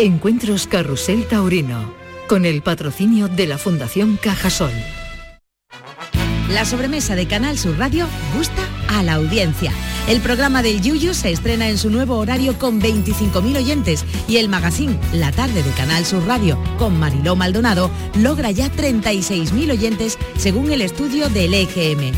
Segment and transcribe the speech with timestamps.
[0.00, 1.92] Encuentros Carrusel Taurino,
[2.28, 4.70] con el patrocinio de la Fundación Cajasol.
[6.50, 8.62] La sobremesa de Canal Sur Radio gusta
[8.96, 9.72] a la audiencia.
[10.06, 14.48] El programa del Yuyu se estrena en su nuevo horario con 25.000 oyentes y el
[14.48, 20.70] magazine La tarde de Canal Sur Radio con Mariló Maldonado logra ya 36.000 oyentes según
[20.70, 22.12] el estudio del EGM.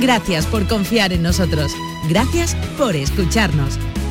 [0.00, 1.70] Gracias por confiar en nosotros.
[2.08, 3.78] Gracias por escucharnos.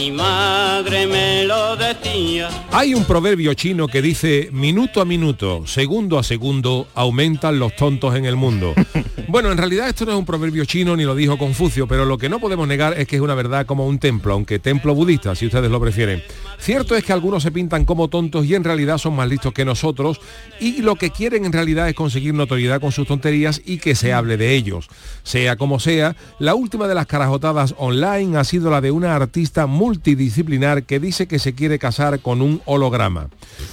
[0.00, 2.48] Mi madre me lo decía.
[2.72, 8.14] Hay un proverbio chino que dice, minuto a minuto, segundo a segundo, aumentan los tontos
[8.16, 8.72] en el mundo.
[9.28, 12.16] bueno, en realidad esto no es un proverbio chino ni lo dijo Confucio, pero lo
[12.16, 15.34] que no podemos negar es que es una verdad como un templo, aunque templo budista,
[15.34, 16.22] si ustedes lo prefieren.
[16.58, 19.64] Cierto es que algunos se pintan como tontos y en realidad son más listos que
[19.64, 20.20] nosotros
[20.60, 24.12] y lo que quieren en realidad es conseguir notoriedad con sus tonterías y que se
[24.12, 24.88] hable de ellos.
[25.22, 29.66] Sea como sea, la última de las carajotadas online ha sido la de una artista
[29.90, 33.28] multidisciplinar que dice que se quiere casar con un holograma.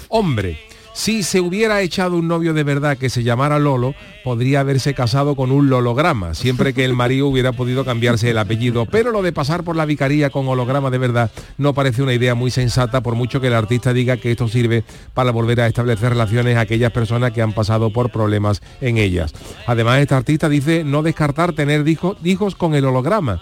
[0.10, 0.58] Hombre,
[0.94, 5.36] si se hubiera echado un novio de verdad que se llamara Lolo, podría haberse casado
[5.36, 8.88] con un lolograma, siempre que el marido hubiera podido cambiarse el apellido.
[8.88, 11.30] Pero lo de pasar por la vicaría con holograma de verdad
[11.60, 14.84] no parece una idea muy sensata, por mucho que el artista diga que esto sirve
[15.14, 19.34] para volver a establecer relaciones a aquellas personas que han pasado por problemas en ellas.
[19.68, 23.40] Además, este artista dice no descartar tener hijos con el holograma.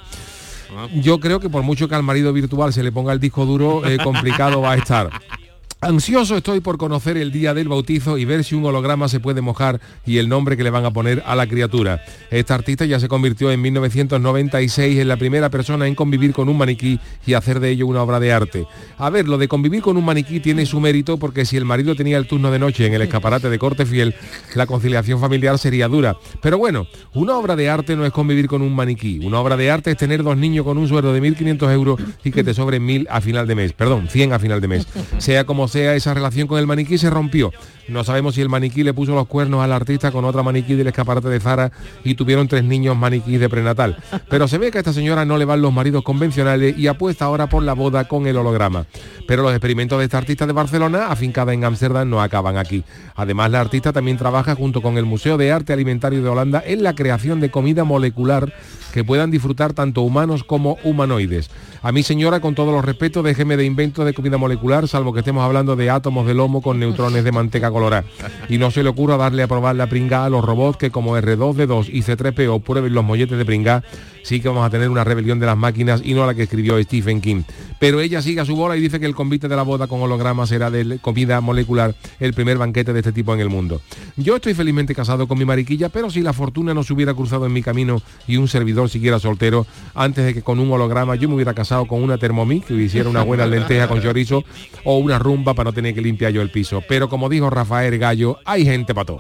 [0.94, 3.86] Yo creo que por mucho que al marido virtual se le ponga el disco duro,
[3.86, 5.10] eh, complicado va a estar.
[5.86, 9.42] Ansioso estoy por conocer el día del bautizo y ver si un holograma se puede
[9.42, 12.04] mojar y el nombre que le van a poner a la criatura.
[12.32, 16.58] Esta artista ya se convirtió en 1996 en la primera persona en convivir con un
[16.58, 18.66] maniquí y hacer de ello una obra de arte.
[18.98, 21.96] A ver, lo de convivir con un maniquí tiene su mérito porque si el marido
[21.96, 24.16] tenía el turno de noche en el escaparate de corte fiel,
[24.56, 26.18] la conciliación familiar sería dura.
[26.42, 29.20] Pero bueno, una obra de arte no es convivir con un maniquí.
[29.24, 32.32] Una obra de arte es tener dos niños con un sueldo de 1.500 euros y
[32.32, 33.74] que te sobren 1.000 a final de mes.
[33.74, 34.88] Perdón, 100 a final de mes.
[35.20, 37.52] Sea como sea, esa relación con el maniquí se rompió.
[37.88, 40.88] No sabemos si el maniquí le puso los cuernos al artista con otra maniquí del
[40.88, 41.72] escaparate de Zara
[42.04, 43.98] y tuvieron tres niños maniquí de prenatal.
[44.30, 47.26] Pero se ve que a esta señora no le van los maridos convencionales y apuesta
[47.26, 48.86] ahora por la boda con el holograma.
[49.28, 52.84] Pero los experimentos de esta artista de Barcelona, afincada en Ámsterdam, no acaban aquí.
[53.16, 56.84] Además, la artista también trabaja junto con el Museo de Arte Alimentario de Holanda en
[56.84, 58.54] la creación de comida molecular
[58.94, 61.50] que puedan disfrutar tanto humanos como humanoides.
[61.82, 65.20] A mi señora, con todos los respetos, déjeme de invento de comida molecular, salvo que
[65.20, 68.06] estemos hablando de átomos de lomo con neutrones de manteca colorada.
[68.48, 71.18] Y no se le ocurra darle a probar la pringá a los robots que como
[71.18, 73.84] R2D2 y C3PO prueben los molletes de pringá,
[74.26, 76.82] sí que vamos a tener una rebelión de las máquinas y no la que escribió
[76.82, 77.44] Stephen King.
[77.80, 80.02] Pero ella sigue a su bola y dice que el convite de la boda con
[80.02, 83.82] holograma será de comida molecular el primer banquete de este tipo en el mundo.
[84.18, 87.46] Yo estoy felizmente casado con mi mariquilla, pero si la fortuna no se hubiera cruzado
[87.46, 91.30] en mi camino y un servidor siguiera soltero, antes de que con un holograma yo
[91.30, 94.44] me hubiera casado con una Thermomix que hiciera una buena lenteja con chorizo
[94.84, 96.82] o una rumba para no tener que limpiar yo el piso.
[96.88, 99.20] Pero como dijo Rafael Gallo, hay gente para todo.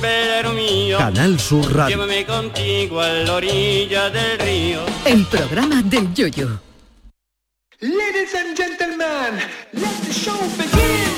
[0.00, 0.98] Velero mío.
[0.98, 1.96] Canal Sur Radio.
[1.96, 4.80] Llévame contigo a la orilla del río.
[5.04, 6.60] El programa del yoyo.
[7.80, 9.38] Ladies and gentlemen,
[9.72, 11.08] let the show begin.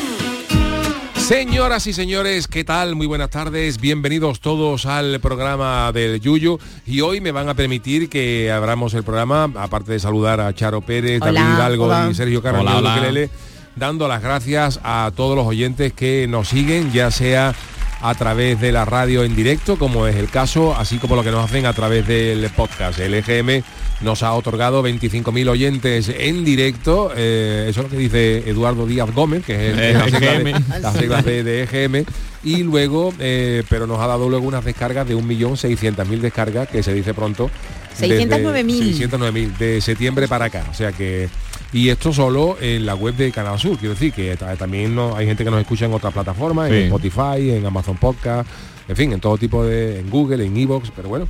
[1.17, 2.97] Señoras y señores, ¿qué tal?
[2.97, 8.09] Muy buenas tardes, bienvenidos todos al programa del Yuyo y hoy me van a permitir
[8.09, 11.41] que abramos el programa, aparte de saludar a Charo Pérez, Hola.
[11.41, 12.09] David Hidalgo Hola.
[12.11, 12.41] y Sergio.
[12.41, 13.31] Ukelele,
[13.77, 17.55] dando las gracias a todos los oyentes que nos siguen, ya sea
[18.03, 21.31] a través de la radio en directo, como es el caso, así como lo que
[21.31, 22.99] nos hacen a través del podcast.
[22.99, 23.63] El EGM
[24.01, 29.11] nos ha otorgado 25.000 oyentes en directo, eh, eso es lo que dice Eduardo Díaz
[29.15, 32.05] Gómez, que es el, la de- las siglas de, de EGM,
[32.43, 36.95] y luego, eh, pero nos ha dado luego unas descargas de 1.600.000 descargas, que se
[36.95, 37.51] dice pronto.
[37.99, 39.09] desde- 609.000.
[39.11, 41.29] 609.000 de septiembre para acá, o sea que...
[41.73, 45.15] Y esto solo en la web de Canal Sur, quiero decir que ta- también no,
[45.17, 46.75] hay gente que nos escucha en otras plataformas, Sí.
[46.77, 48.49] en Spotify, en Amazon Podcast,
[48.89, 51.29] en fin, en todo tipo de, en Google, en Evox, pero bueno,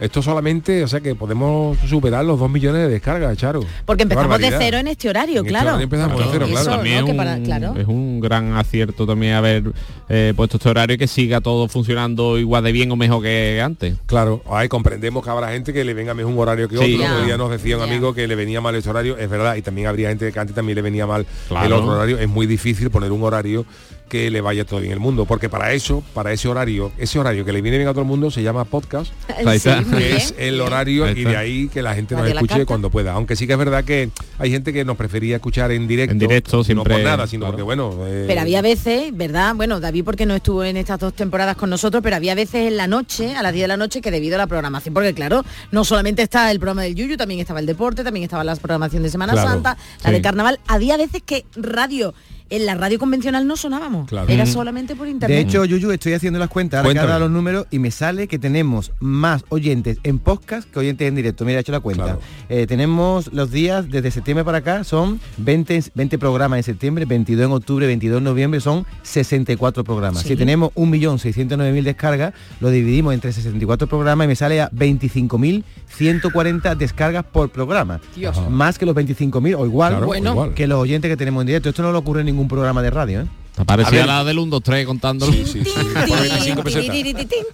[0.00, 3.60] esto solamente, o sea que podemos superar los 2 millones de descargas, Charo.
[3.84, 5.68] Porque empezamos de cero en este horario, En este claro.
[5.70, 6.60] horario empezamos de cero, claro.
[6.60, 7.04] eso, También ¿no?
[7.06, 7.74] Que un- para- claro.
[7.76, 9.64] es un gran acierto también haber
[10.08, 13.60] eh, puesto este horario y que siga todo funcionando igual de bien o mejor que
[13.62, 13.94] antes.
[14.06, 16.94] Claro, ahí comprendemos que habrá gente que le venga mejor un horario que Sí.
[16.94, 17.04] otro.
[17.04, 17.12] Ya.
[17.14, 19.62] Otro día nos decía un amigo que le venía mal ese horario, es verdad, y
[19.62, 21.66] también habría gente que antes también le venía mal Claro.
[21.66, 22.18] el otro horario.
[22.18, 23.64] Es muy difícil poner un horario
[24.08, 27.44] que le vaya todo bien el mundo, porque para eso, para ese horario, ese horario
[27.44, 29.12] que le viene bien a todo el mundo se llama podcast,
[29.58, 33.12] Sí, que es el horario y de ahí que la gente nos escuche cuando pueda.
[33.12, 36.18] Aunque sí que es verdad que hay gente que nos prefería escuchar en directo, En
[36.18, 37.52] directo, no siempre, por nada, sino claro.
[37.52, 39.54] porque bueno, eh, Pero había veces, ¿verdad?
[39.54, 42.76] Bueno, David porque no estuvo en estas dos temporadas con nosotros, pero había veces en
[42.76, 45.44] la noche, a las 10 de la noche, que debido a la programación, porque claro,
[45.70, 49.02] no solamente está el programa del Yuyu, también estaba el deporte, también estaba la programación
[49.02, 50.12] de Semana Claro, Santa, la sí.
[50.16, 50.60] de Carnaval.
[50.66, 52.14] Había veces que radio,
[52.50, 54.08] en la radio convencional no sonábamos.
[54.08, 54.28] Claro.
[54.28, 54.48] Era Mm.
[54.48, 55.36] solamente por internet.
[55.36, 58.92] De hecho, Yuyu, estoy haciendo las cuentas, ahora los números y me sale que tenemos
[59.00, 61.44] más oyentes en podcast que oyentes en directo.
[61.44, 62.04] Mira, he hecho la cuenta.
[62.04, 62.20] Claro.
[62.48, 67.46] Eh, tenemos los días desde septiembre para acá, son 20, 20 programas en septiembre, 22
[67.46, 70.22] en octubre, 22 en noviembre, son 64 programas.
[70.22, 70.28] Sí.
[70.28, 77.24] Si tenemos 1.609.000 descargas, lo dividimos entre 64 programas y me sale a 25.140 descargas
[77.24, 78.00] por programa.
[78.16, 78.36] Dios.
[78.50, 80.32] Más que los 25.000 o igual, Claro, Bueno.
[80.32, 80.54] igual.
[80.54, 81.68] que los oyentes que tenemos en directo.
[81.68, 83.26] Esto no le ocurre en ningún programa de radio, ¿eh?
[83.66, 85.32] Parecía la del 1, 2, 3 contándolo.
[85.32, 85.70] Sí, sí, sí.
[86.08, 86.96] Por 25 pesetas.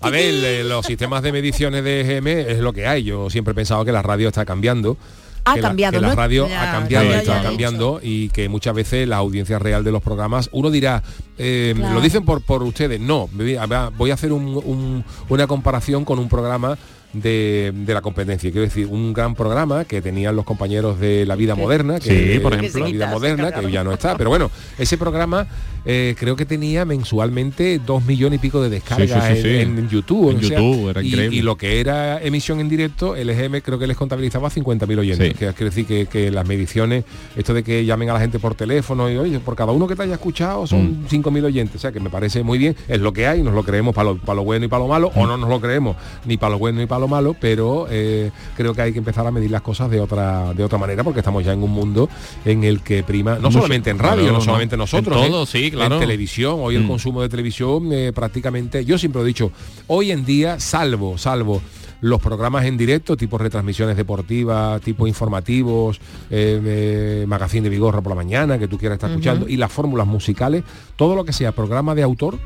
[0.02, 3.04] A ver, los sistemas de mediciones de EGM es lo que hay.
[3.04, 4.98] Yo siempre he pensado que la radio está cambiando.
[5.46, 8.28] Ha que la- cambiado, que la, radio Ya, ha cambiado, ya, ya, está cambiando y
[8.30, 11.02] que muchas veces la audiencia real de los programas, uno dirá,
[11.38, 11.94] eh, Claro.
[11.94, 16.04] lo dicen por, por ustedes, no, voy a- voy a hacer un- un- una comparación
[16.06, 16.76] con un programa
[17.14, 18.50] de, de la competencia.
[18.50, 22.38] Quiero decir, un gran programa que tenían los compañeros de La Vida Moderna, que Sí,
[22.40, 22.80] por que ejemplo.
[22.86, 24.16] La Vida Moderna, que ya no está.
[24.16, 25.46] Pero bueno, ese programa
[25.86, 29.56] eh, creo que tenía mensualmente dos millones y pico de descargas Sí, sí, sí, sí.
[29.60, 30.30] En, en YouTube.
[30.30, 31.36] En o sea, YouTube, era y- increíble.
[31.36, 35.28] Y, lo que era emisión en directo, el EGM creo que les contabilizaba 50.000 oyentes.
[35.28, 35.34] Sí.
[35.34, 37.04] Que quiere decir que, que las mediciones,
[37.36, 39.94] esto de que llamen a la gente por teléfono y oye, por cada uno que
[39.94, 41.06] te haya escuchado son Mm.
[41.10, 41.76] 5.000 oyentes.
[41.76, 42.74] O sea que me parece muy bien.
[42.88, 44.88] Es lo que hay, nos lo creemos para lo, para lo bueno y para lo
[44.88, 45.18] malo, Mm.
[45.20, 48.30] o no nos lo creemos ni para lo bueno ni para lo malo, pero eh,
[48.56, 51.20] creo que hay que empezar a medir las cosas de otra, de otra manera porque
[51.20, 52.08] estamos ya en un mundo
[52.44, 54.40] en el que prima, no solamente en radio, no no.
[54.40, 55.46] solamente nosotros, En todo, ¿eh?
[55.46, 55.94] sí, claro.
[55.96, 56.88] en televisión, hoy el Mm.
[56.88, 59.50] consumo de televisión eh, prácticamente, yo siempre he dicho,
[59.86, 61.60] hoy en día, salvo, salvo
[62.00, 65.98] los programas en directo, tipo retransmisiones deportivas, tipo informativos,
[66.30, 69.72] eh, eh, magazine de Vigorra por la mañana, que tú quieras estar escuchando, y las
[69.72, 70.64] fórmulas musicales,
[70.96, 72.38] todo lo que sea programa de autor,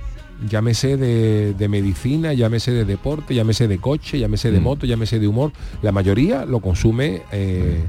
[0.49, 4.63] llámese de, de medicina, llámese de deporte, llámese de coche, llámese de Mm.
[4.63, 5.53] moto, llámese de humor,
[5.83, 7.85] la mayoría lo consume eh,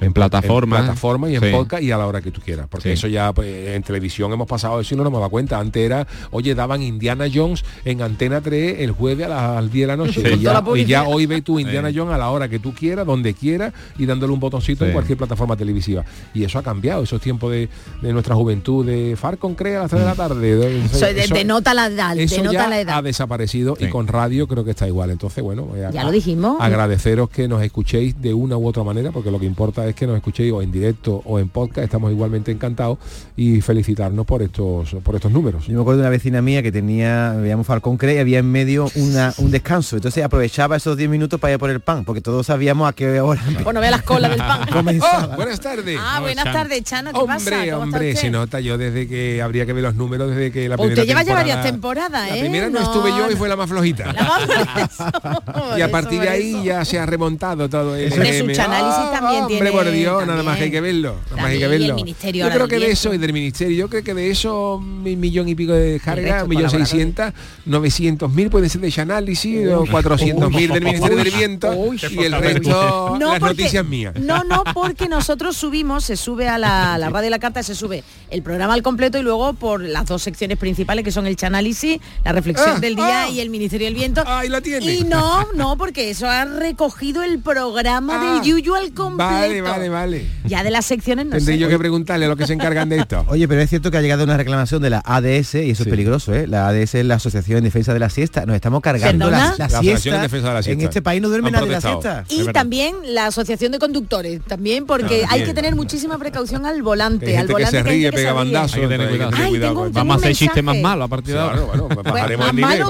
[0.00, 0.78] En plataforma.
[0.78, 1.50] En plataforma y en Sí.
[1.50, 2.66] podcast y a la hora que tú quieras.
[2.70, 2.94] Porque Sí.
[2.94, 5.58] eso ya pues, en televisión hemos pasado eso y no nos hemos dado cuenta.
[5.58, 9.82] Antes era, oye, daban Indiana Jones en Antena 3 el jueves a las al 10
[9.84, 10.20] de la noche.
[10.22, 10.34] Sí.
[10.34, 11.02] Y, ya, la y publicidad.
[11.04, 11.98] ya hoy ves tú Indiana Sí.
[11.98, 15.18] Jones a la hora que tú quieras, donde quieras y dándole un botoncito en cualquier
[15.18, 16.04] plataforma televisiva.
[16.34, 17.68] Y eso ha cambiado, esos tiempos de,
[18.02, 20.56] de nuestra juventud, de Farcon crea a las 3 de la tarde.
[20.56, 22.98] de- Eso de- eso- denota la edad, eso denota ya la edad.
[22.98, 25.10] ha desaparecido y con radio creo que está igual.
[25.10, 26.56] Entonces, bueno, voy a- Ya lo dijimos.
[26.60, 30.06] Agradeceros que nos escuchéis de una u otra manera, porque lo que importa es que
[30.06, 31.84] nos escuchéis o en directo o en podcast.
[31.84, 32.98] Estamos igualmente encantados
[33.36, 35.66] y felicitarnos por estos por estos números.
[35.66, 38.50] Yo me acuerdo de una vecina mía que tenía, veíamos Falcón Cree y había en
[38.50, 39.96] medio una, un descanso.
[39.96, 43.20] Entonces aprovechaba esos 10 minutos para ir por el pan, porque todos sabíamos a qué
[43.20, 44.60] hora Bueno, ve las colas del pan.
[44.78, 45.98] Oh, buenas tardes.
[46.00, 47.50] Ah, buenas tardes, Chano, ¿qué Hombre, pasa?
[47.50, 50.68] ¿Cómo está hombre, se nota yo desde que habría que ver los números desde que
[50.68, 52.40] la Pues primera usted lleva ya temporada- varias temporadas, La ¿eh?
[52.40, 54.14] primera no, estuve yo y fue la más flojita.
[55.76, 58.54] y a partir de ahí ya se ha remontado todo el Hombre, FM.
[58.54, 61.16] su análisis también hombre, tiene- por Dios, nada más hay que verlo.
[61.30, 61.96] Nada más hay que y verlo.
[62.32, 65.48] yo creo que de eso y del ministerio, yo creo que de eso un millón
[65.48, 66.00] y pico de
[66.42, 67.34] un millón seiscientas,
[67.66, 71.72] 900 mil puede ser de análisis o 400 mil del ministerio del viento
[72.10, 74.14] y el resto No, las porque- noticias mías.
[74.18, 77.74] No, no, porque nosotros subimos, se sube a la, la radio de la carta, se
[77.74, 81.36] sube el programa al completo y luego por las dos secciones principales que son el
[81.36, 83.30] chanálisis, la reflexión Ah, del día ah.
[83.30, 84.22] y el Ministerio del Viento.
[84.26, 84.84] Ahí la tiene.
[84.92, 89.30] Y no, no, porque eso ha recogido el programa Ah, del Yuyu al completo.
[89.30, 90.26] Vale, vale, vale.
[90.44, 91.58] Ya de las secciones no Tendré sé.
[91.58, 93.24] yo que preguntarle a los que se encargan de esto.
[93.28, 95.88] Oye, pero es cierto que ha llegado una reclamación de la ADS y eso es
[95.88, 96.46] peligroso, ¿eh?
[96.46, 98.46] La ADS es la Asociación en Defensa de la Siesta.
[98.46, 100.16] Nos estamos cargando la, la siesta.
[100.16, 100.84] en Defensa de la En Siesta.
[100.84, 102.24] este país no duerme nadie la siesta.
[102.28, 107.26] Y también la asociación de conductores, también porque hay que tener muchísima precaución al volante,
[107.28, 108.78] Hay al que volante se ríe, pega bandazos.
[108.80, 110.34] Vamos a hacer mensaje.
[110.34, 111.56] chistes más malos a partir de ahora.
[111.66, 112.84] Pues Bueno, bajaremos el nivel,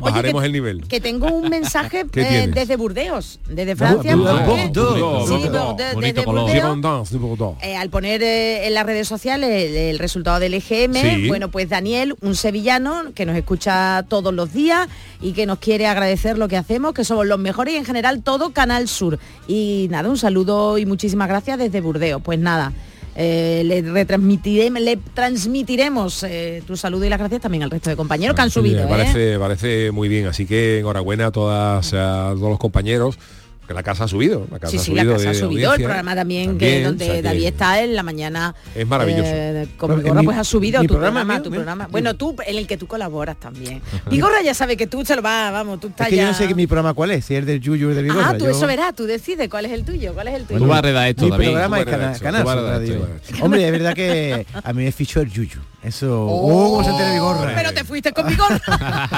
[0.00, 0.84] bajaremos, el nivel.
[0.88, 4.16] que tengo un mensaje ¿Qué eh, desde Burdeos, desde Francia.
[4.16, 5.94] Bordeaux, Bordeaux.
[5.94, 6.22] Bonito.
[6.48, 7.56] Girondins de Bordeaux.
[7.62, 11.28] Eh, al poner eh, en las redes sociales el, el resultado del EGM, Sí.
[11.28, 14.88] bueno, pues Daniel, un sevillano que nos escucha todos los días
[15.20, 18.22] y que nos quiere agradecer lo que hacemos, que somos los mejores y en general
[18.22, 19.18] todo Canal Sur.
[19.48, 22.22] Y nada, un saludo y muchísimas gracias desde Burdeos.
[22.22, 22.72] Pues nada.
[23.18, 27.96] eh, le retransmitiremos, le transmitiremos eh, tu saludo y las gracias también al resto de
[27.96, 28.80] compañeros que han subido.
[28.80, 28.88] Me ¿eh?
[28.88, 33.18] parece, parece muy bien, así que enhorabuena a, todas, a todos los compañeros,
[33.66, 34.46] que la casa ha subido.
[34.50, 36.84] La casa Sí, ha sí, subido la casa ha subido, el programa también, También, que
[36.84, 38.54] donde o sea que David está en la mañana.
[38.74, 39.22] Es maravilloso.
[39.26, 41.58] eh, con Pero, Vigorra, mi- pues ha subido tu programa programa, mío, tu mío.
[41.60, 41.88] programa.
[41.90, 43.82] Bueno, tú, en el que tú colaboras también.
[44.10, 46.28] Vigorra ya sabe que tú se lo vas, vamos, tú estás Es que yo ya-
[46.28, 48.04] no sé que mi programa cuál es, si es el del Yuyu o el del
[48.04, 48.28] Vigorra.
[48.30, 50.58] Ah, tú yo- eso verás, tú decides cuál es el tuyo, cuál es el tuyo.
[50.60, 51.44] Tú vas a redar esto, Mi David.
[51.46, 52.12] programa es Cana-
[52.44, 53.08] redacción.
[53.42, 55.60] Hombre, es verdad que a mí me fichó el Yuyu.
[55.82, 56.26] Eso...
[56.28, 57.52] ¡Oh, se entera Vigorra!
[57.54, 58.60] Pero te fuiste con Vigorra.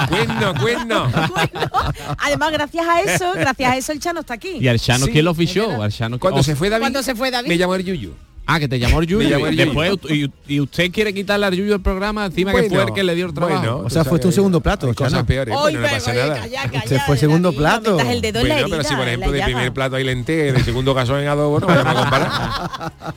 [0.07, 1.07] Cuerno, cuerno.
[1.33, 1.69] bueno,
[2.17, 4.57] además, gracias a eso, gracias a eso el Chano está aquí.
[4.59, 5.81] Y Archano, Sí, ¿quién lo fichó?
[5.81, 7.47] Archano, Cuando oh, se fue David, Cuando se fue David.
[7.49, 8.13] me llamó el Yuyu.
[8.51, 9.23] Ah, que te llamó el Yuyu.
[9.23, 9.65] Me llamó el Yuyu.
[9.65, 12.93] Después, y, y usted quiere quitarle al Yuyu el programa encima que fue Bueno, el
[12.95, 13.57] que le dio el trabajo.
[13.59, 15.25] bueno, O sea, fue tu segundo plato, Hay cosas Chano.
[15.27, 16.35] peores, Hoy, bueno, no pero, pasa oye, nada.
[16.41, 18.03] calla, calla, fue segundo David, plato.
[18.03, 20.03] no el dedo en la Bueno, pero si herida, por ejemplo de primer plato hay
[20.03, 22.31] lentejas, de segundo caso en adobo, no vamos a comparar.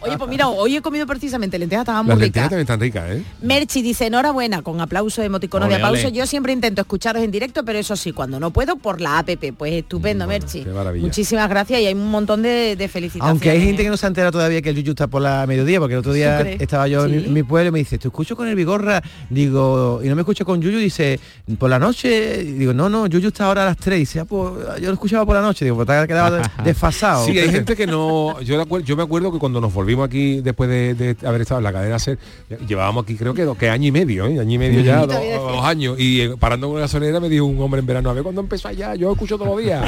[0.02, 2.42] Oye, pues mira, hoy he comido precisamente lentejas, estaban muy Las ricas.
[2.50, 3.24] lentejas también están ricas, ¿eh?
[3.40, 6.08] Merchi dice enhorabuena con aplauso emoticono de aplauso.
[6.10, 9.52] Yo siempre intento escucharos en directo, pero eso sí, cuando no puedo, por la APP.
[9.56, 10.64] Pues estupendo, Merchi.
[11.00, 13.30] Muchísimas gracias y hay un montón de, de felicitaciones.
[13.30, 15.46] Aunque hay gente que no se ha enterado todavía que el Yuyu está por la
[15.46, 17.26] mediodía, porque el otro día estaba yo en, mi, Sí.
[17.26, 20.22] en mi pueblo y me dice, te escucho con el Vigorra, digo, y no me
[20.22, 21.18] escucho con Yuyu, dice,
[21.58, 24.80] por la noche, digo, no, no, Yuyu está ahora a las 3, dice, ah, pues
[24.80, 27.24] yo lo escuchaba por la noche, digo, pues te quedado desfasado.
[27.26, 28.40] Sí, hay gente que no.
[28.42, 31.58] Yo, de yo me acuerdo que cuando nos volvimos aquí después de, de haber estado
[31.60, 32.18] en la cadena SER,
[32.66, 34.40] llevábamos aquí creo que, que año y medio, ¿eh?
[34.40, 35.98] año y medio ya, do- dos, años.
[35.98, 38.40] Y eh, parando con la gasolinera me dijo un hombre en verano, a ver cuándo
[38.40, 39.84] empieza ya, yo escucho todos los días.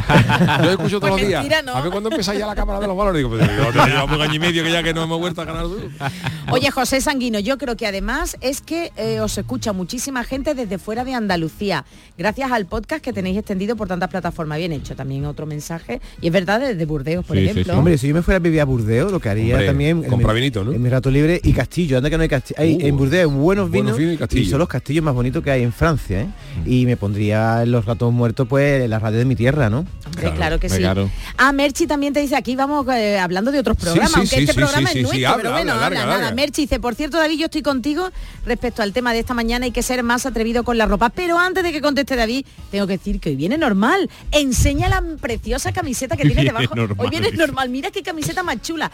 [0.62, 1.44] Yo escucho todos los días.
[1.74, 3.18] A ver cuándo empieza ya la cámara de los valores.
[3.18, 5.42] Digo, pues yo, te llevamos un año y medio que ya que no hemos vuelto
[5.42, 5.64] a ganar.
[6.52, 10.78] Oye, José Sanguino, yo creo que además es que eh, os escucha muchísima gente desde
[10.78, 11.84] fuera de Andalucía,
[12.18, 14.58] gracias al podcast que tenéis extendido por tantas plataformas.
[14.58, 16.00] Bien hecho, también otro mensaje.
[16.20, 17.64] Y es verdad, desde Burdeos, por Sí, ejemplo.
[17.72, 17.78] sí.
[17.78, 20.10] Hombre, si yo me fuera a vivir a Burdeos, lo que haría Hombre, también en
[20.10, 20.72] compra mi- vinito, ¿no?
[20.72, 22.60] en mi rato libre y castillo, anda que no hay castillo.
[22.60, 25.42] Hay, Uh, en Burdeos buenos buenos vinos, vinos y y, son los castillos más bonitos
[25.42, 26.26] que hay en Francia, ¿eh?
[26.66, 29.84] Y me pondría en los ratos muertos pues en la radio de mi tierra, ¿no?
[30.06, 30.78] Hombre, claro, que sí.
[30.78, 31.08] claro.
[31.38, 34.12] Ah, Merchi también te dice, aquí vamos eh, hablando de otros programas,
[35.14, 36.32] sí, habla.
[36.34, 38.10] Merchi dice, por cierto, David, yo estoy contigo
[38.44, 41.10] respecto al tema de esta mañana, hay que ser más atrevido con la ropa.
[41.10, 44.10] Pero antes de que conteste David, tengo que decir que hoy viene normal.
[44.30, 46.74] Enseña la preciosa camiseta que tiene debajo.
[46.96, 48.90] Hoy viene normal, mira qué camiseta más chula.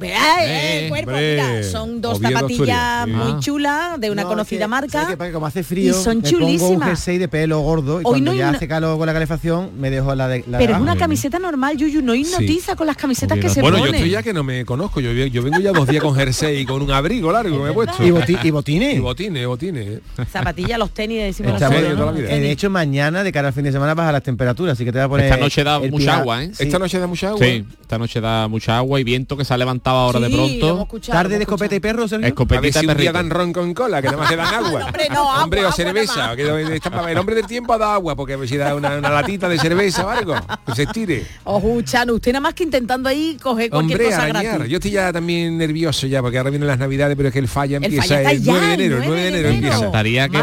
[0.00, 3.40] Eh, eh, eh, mira, son dos zapatillas muy ah.
[3.40, 5.16] chulas de una conocida marca.
[5.32, 7.04] Como hace frío, y son chulísimas.
[7.04, 10.14] Pongo de pelo gordo y Hoy no ya hace calor con la calefacción me dejo
[10.14, 12.76] la de la Pero es una camiseta normal, Yuyu, no hipnotiza sí.
[12.76, 13.80] con las camisetas que se bueno, ponen.
[13.80, 16.60] Bueno, yo estoy ya que no me conozco, yo, yo ya dos días con jersey
[16.60, 18.04] y con un abrigo largo me he puesto.
[18.04, 18.10] Y,
[18.50, 18.94] botines.
[18.94, 20.00] Y botines, botines.
[20.30, 23.72] Zapatillas, los tenis, decimos los tenis, eh, De hecho, mañana, de cara al fin de
[23.72, 25.26] semana, baja las temperaturas, así que te va a poner...
[25.26, 26.52] Esta noche da mucha agua, ¿eh?
[26.58, 27.44] Esta noche da mucha agua.
[27.44, 30.88] Sí, esta noche da mucha agua y viento que se ha levantado ahora de pronto.
[31.00, 32.28] Tarde de escopeta y perro, Sergio.
[32.28, 34.54] Escopetita a ver si un día dan ron con cola, que nada más te dan
[34.54, 34.92] agua.
[35.42, 36.32] hombre, o cerveza.
[36.32, 40.34] El hombre del tiempo da agua, porque si da una, latita de cerveza o algo,
[40.66, 41.26] que se estire.
[41.44, 44.66] Ojo, Chano, usted nada más que intentando ahí coger cualquier hombre, cosa.
[44.66, 47.48] Yo estoy ya también nervioso ya, porque ahora vienen las navidades, pero es que el
[47.48, 49.86] falla empieza el, 9 de enero, el 9 de enero, 9 de empieza.
[49.86, 50.42] Estaría que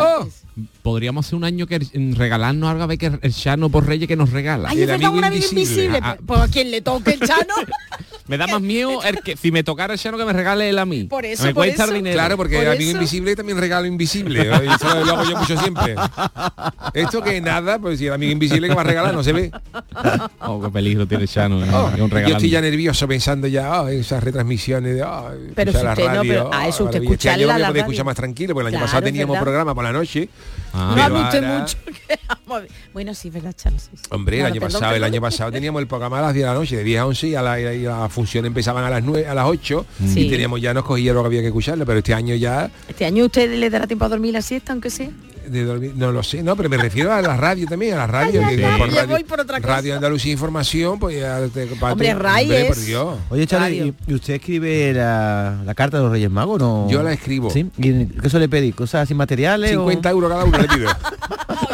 [0.82, 1.80] podríamos hacer un año que
[2.16, 4.70] regalarnos algo a ver que el Chano por Reyes que nos regala.
[4.70, 5.62] Ay, el una invisible.
[5.62, 6.00] invisible.
[6.02, 6.18] Ah.
[6.26, 7.54] Pues, a quien le toque el Chano.
[8.30, 10.78] Me da más miedo el que si me tocara el Chano que me regale él
[10.78, 11.06] a mí.
[11.06, 11.94] Por eso, me por cuesta eso.
[11.94, 12.14] dinero.
[12.14, 14.42] Claro, porque por amigo invisible también regalo invisible.
[14.42, 15.96] eso lo hago yo mucho siempre.
[16.94, 19.52] Esto que nada, pues si el amigo invisible que me regala no se ve.
[20.42, 21.66] Oh, qué peligro tiene Chano.
[21.66, 21.70] ¿eh?
[21.74, 25.92] Oh, yo estoy ya nervioso pensando ya oh, esas retransmisiones de oh, pero si la
[25.92, 28.70] usted radio, no, a eso oh, usted escucha este año la, escuchar más tranquilo, porque
[28.70, 30.30] el año pasado teníamos programa por la noche
[30.74, 31.60] Ah, no anoté ahora...
[31.60, 31.78] mucho.
[32.08, 32.38] Que a.
[32.94, 33.78] Bueno, sí, verdad, Chano.
[33.80, 34.04] Sí, sí.
[34.10, 34.98] Hombre, el año perdón, pasado, perdón.
[34.98, 37.06] el año pasado teníamos el programa a las 10 de la noche, de 10 a
[37.06, 40.08] 11 y a la, y la función empezaban a las 9, a las 8 mm.
[40.08, 40.22] sí.
[40.22, 42.70] y teníamos ya nos cogía lo que había que escucharlo, pero este año ya.
[42.88, 45.10] Este año usted le dará tiempo a dormir la siesta, aunque sea
[45.50, 48.08] de dormir, no lo sé, no, pero me refiero a la radio también, a la
[48.08, 48.42] radio.
[48.46, 49.76] Ay, que ay, por, radio, voy por otra cosa.
[49.76, 52.96] radio, Andalucía Información, pues ya te, Hombre, Reyes.
[53.30, 56.88] Oye, Charlie, ¿y, ¿y, usted escribe la, la, carta de los Reyes Magos no?
[56.90, 57.50] Yo la escribo.
[57.50, 57.70] ¿Sí?
[57.78, 58.76] ¿Y qué suele pedir?
[58.76, 59.72] ¿Cosas sin materiales?
[59.72, 60.12] 50 o...
[60.12, 60.90] euros cada uno le pido.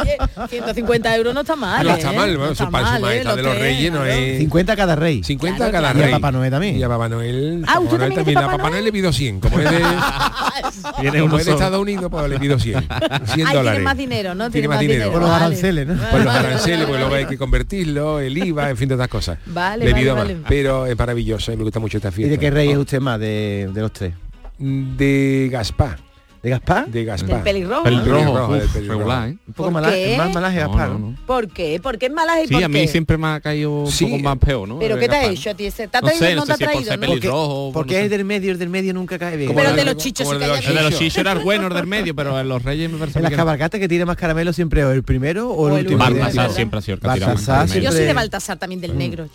[0.01, 0.17] Oye,
[0.49, 1.85] 150 euros no está mal.
[1.85, 2.15] No está ¿eh?
[2.15, 2.37] mal, ¿eh?
[2.37, 4.39] no está mal, su eh, de los reyes no es.
[4.39, 5.23] 50 cada rey.
[5.23, 6.09] 50 claro, cada rey.
[6.09, 6.77] Y a Papá Noel también.
[6.77, 7.63] Y a Papá Noel.
[7.67, 8.35] Ah, usted Noel también.
[8.35, 9.39] Papá a Papá Noel le pido 100.
[9.39, 9.81] Como es de,
[11.21, 12.87] como es de Estados Unidos, pues le pido 100.
[13.33, 14.49] 100 Ay, tiene más dinero, ¿no?
[14.49, 15.11] Tiene, más, dinero.
[15.11, 15.95] Por los aranceles, ¿no?
[16.09, 19.39] Por los aranceles, porque luego hay que convertirlo, el IVA, en fin, tantas cosas.
[19.45, 22.33] Vale, vale, Pero es maravilloso, eh, me gusta mucho esta fiesta.
[22.33, 24.13] ¿Y de qué rey es usted más de, de los tres?
[24.57, 26.04] Mm, de Gaspar.
[26.45, 26.87] ¿De Gaspar?
[26.87, 27.29] De Gaspar.
[27.29, 27.81] Del pelirrojo.
[27.81, 28.99] Pelirrojo, Uf, pelirrojo.
[28.99, 29.37] regular, ¿eh?
[29.47, 30.89] Un poco malaje, más malaje Gaspar.
[30.91, 31.79] No, ¿Por qué?
[31.81, 32.45] ¿Por qué es malaje?
[32.45, 34.05] Sí, por a mí siempre me ha caído un sí.
[34.05, 34.77] poco más peor, ¿no?
[34.77, 35.71] ¿Pero qué te ha hecho a ti?
[35.71, 39.37] ¿Te ha traído no, te pelirrojo, porque, es del medio, el del medio nunca cae
[39.37, 39.55] bien.
[39.55, 41.87] Pero el de los chichos sí cae El de los chichos era bueno, el del
[41.87, 44.81] medio, pero en los reyes me parece En las cabalgatas que tiene más caramelo siempre
[44.81, 45.97] el primero o el último.
[45.97, 48.97] Baltasar siempre ha sido el que Yo soy de Baltasar también, del mm.
[48.99, 49.25] negro.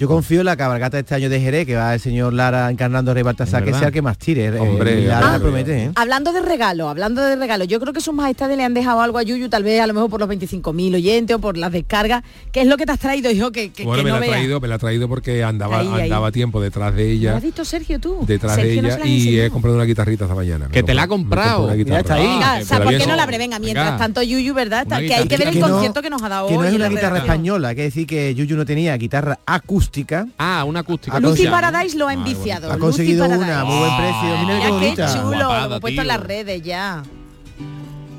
[0.00, 2.68] Yo confío en la cabalgata de este año de Jerez, que va el señor Lara
[2.68, 4.58] encarnando a Rey Baltasar, que sea el que más tire.
[4.58, 8.64] Hombre, Lara promete, Hablando de regalo, hablando de regalo, yo creo que sus majestades le
[8.64, 11.38] han dejado algo a Yuyu, tal vez a lo mejor por los 25.000 oyentes o
[11.38, 12.22] por las descargas.
[12.50, 13.52] ¿Qué es lo que te has traído, hijo?
[13.52, 15.80] Que, que bueno, que me, no la ha traído, me la ha traído porque andaba,
[15.80, 16.32] ahí, andaba ahí.
[16.32, 17.32] tiempo detrás de ella.
[17.32, 18.24] ¿Lo has visto, Sergio, tú?
[18.26, 20.68] Detrás Sergio de ella no y he comprado una guitarrita esta mañana.
[20.72, 21.74] Que te la ha comprado.
[21.74, 22.26] Ya está ahí.
[22.26, 23.36] Ah, ah o sea, ¿por qué no la abre?
[23.36, 23.98] Ah, venga, mientras venga.
[23.98, 24.82] tanto Yuyu, ¿verdad?
[24.82, 26.60] Está, que hay que ver el concierto que nos ha dado que hoy.
[26.60, 30.26] No es una guitarra española, hay que decir que Yuyu no tenía guitarra acústica.
[30.38, 31.20] Ah, una acústica.
[31.20, 32.72] Lucy Paradise lo ha enviciado.
[32.72, 34.38] Ha conseguido una, muy buen precio.
[34.46, 37.02] Mira qué chulo, lo he puesto en las redes puede ya.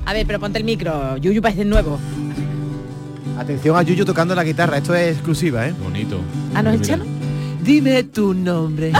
[0.04, 1.16] A ver, pero ponte el micro.
[1.16, 1.98] Yuyu parece nuevo.
[3.38, 4.76] Atención a Yuyu tocando la guitarra.
[4.76, 5.74] Esto es exclusiva, ¿eh?
[5.82, 6.20] Bonito.
[6.54, 6.80] ¿Ah, no es
[7.62, 8.92] Dime tu nombre.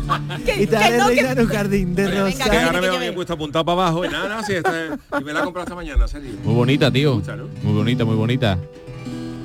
[0.58, 1.42] y te haré no, que...
[1.42, 4.04] un jardín de Oye, venga, que ahora me va bien puesto apuntado para abajo.
[4.04, 4.98] Y nada, nada, si está...
[5.20, 6.32] Y me la he comprado esta mañana, serio.
[6.42, 7.22] Muy bonita, tío.
[7.62, 8.58] Muy bonita, muy bonita.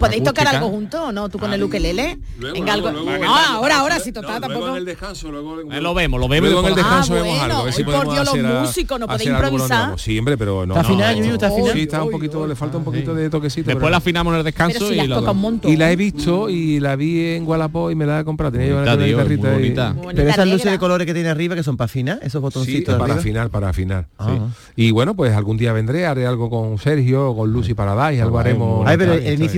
[0.05, 1.29] ¿Podéis tocar algo juntos o no?
[1.29, 2.17] ¿Tú con el ah, ukelele?
[2.39, 2.91] Luego, Venga, algo...
[2.91, 4.69] luego, no, ahora, ahora, si total no, tampoco.
[4.69, 5.61] en el descanso, luego...
[5.61, 6.49] Eh, lo vemos, lo vemos.
[6.49, 7.71] Luego en el ah, descanso ah, vemos bueno, algo.
[7.71, 9.99] Si por Dios, los músicos, no podéis improvisar.
[9.99, 10.75] Sí, hombre, pero no.
[10.75, 11.73] Está final, está final.
[11.73, 13.69] Sí, está un poquito, le falta un poquito de toquecito.
[13.69, 17.45] Después la afinamos en el descanso y Y la he visto y la vi en
[17.45, 18.51] Gualapó y me la he comprado.
[18.51, 21.85] Tenía yo una carrita Pero esas luces de colores que tiene arriba, que son para
[21.85, 24.07] afinar, esos botoncitos para afinar, para afinar.
[24.19, 24.49] Ah.
[24.75, 28.87] Y bueno, pues algún día vendré, haré algo con Sergio, con Lucy Paradise, algo haremos.
[28.87, 29.13] Ay, pero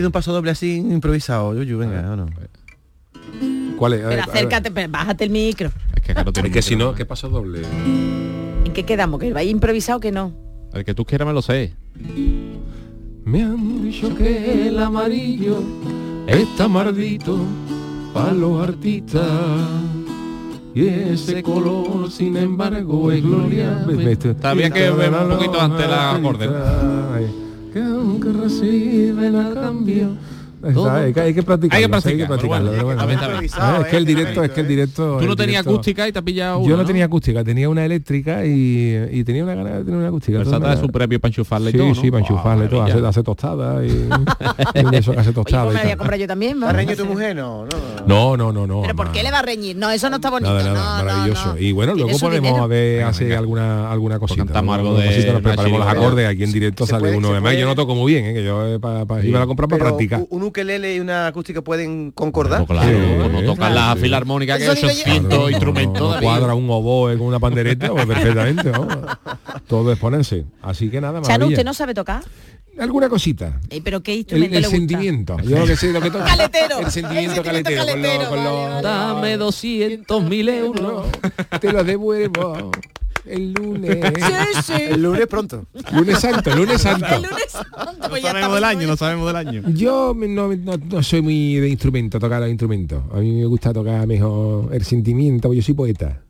[0.07, 2.27] un paso doble así improvisado, Yuyu, venga, o no.
[3.77, 5.71] ¿Cuál acércate, pero bájate el micro.
[5.95, 7.61] Es que, tiene es que si no, ¿qué pasa doble?
[8.63, 9.19] ¿En qué quedamos?
[9.19, 10.33] ¿Que vaya improvisado o que no?
[10.73, 11.73] El que tú quieras me lo sé.
[13.25, 15.61] Me han dicho que el amarillo
[16.27, 17.39] está maldito
[18.13, 19.27] para los artistas.
[20.75, 23.83] Y ese color, sin embargo, es gloria.
[24.07, 27.46] Está bien que un poquito antes la orden.
[27.77, 30.17] Que reciben a cambio
[30.63, 31.77] hay, que, hay que practicarlo.
[31.77, 33.01] Hay que sí, practicar, pero practicarlo, bueno, pero bueno.
[33.01, 33.49] a ver, a ver.
[33.57, 35.17] Ah, es que el directo, es que el directo.
[35.19, 38.45] Tú no tenías acústica y te has pillado Yo no tenía acústica, tenía una eléctrica
[38.45, 40.41] y, y tenía una gana de tener una acústica.
[40.41, 41.95] El de su premio para enchufarle y Sí, todo, ¿no?
[41.95, 43.89] sí, para enchufarle Ah, todo, hace, hace tostada y,
[44.95, 45.65] eso que hace tostada.
[45.65, 45.97] Pues me y la voy a tal.
[45.97, 46.69] comprar yo también, ¿Va ¿va?
[46.69, 47.35] a reñir tu mujer?
[47.35, 47.69] No, no.
[48.07, 48.81] No, no, no, no.
[48.81, 49.75] Pero ¿por qué le va a reñir?
[49.75, 50.53] No, eso no está bonito.
[50.53, 51.53] Nada, nada, no, no, maravilloso.
[51.53, 51.59] no.
[51.59, 52.63] y bueno, luego dinero.
[52.63, 54.43] a ver hacer alguna alguna cosita.
[54.45, 57.65] cantamos algo de cosita, nos preparamos los acordes aquí en directo sale uno además yo
[57.65, 58.33] no toco muy bien, ¿eh?
[58.33, 58.79] que yo eh,
[59.23, 60.25] iba a comprar para Pero practicar.
[60.47, 62.65] Ukelele y una acústica pueden concordar.
[62.65, 63.99] Pues claro, Sí, no la sí.
[64.01, 68.71] filarmónica que cientos No, instrumentos no, no cuadra un oboe con una pandereta pues perfectamente,
[68.71, 68.97] vamos.
[69.67, 70.45] Todo es ponerse.
[70.61, 71.55] Así que nada, Chano, maravilla.
[71.57, 72.23] ¿usted no sabe tocar?
[72.79, 73.59] Alguna cosita.
[73.71, 74.77] Eh, ¿Pero qué El, instrumento el le gusta?
[74.77, 75.37] sentimiento.
[75.41, 76.25] Yo lo que sé, lo que toca.
[76.25, 76.79] Caletero.
[76.79, 77.77] El sentimiento El sentimiento caletero.
[77.79, 78.87] con lo- caletero, con lo- vale, vale.
[78.87, 81.07] Dame 200 mil euros.
[81.59, 82.71] Te lo devuelvo
[83.29, 83.97] el lunes.
[84.15, 84.83] Sí, sí.
[84.89, 85.65] El lunes pronto.
[85.93, 87.05] Lunes santo, lunes santo.
[87.07, 89.63] El lunes santo, pues ya sabemos del año, no sabemos del año.
[89.67, 93.03] Yo me- no, no- no soy muy de instrumento, tocar los instrumentos.
[93.13, 96.21] A mí me gusta tocar mejor el sentimiento, porque yo soy poeta.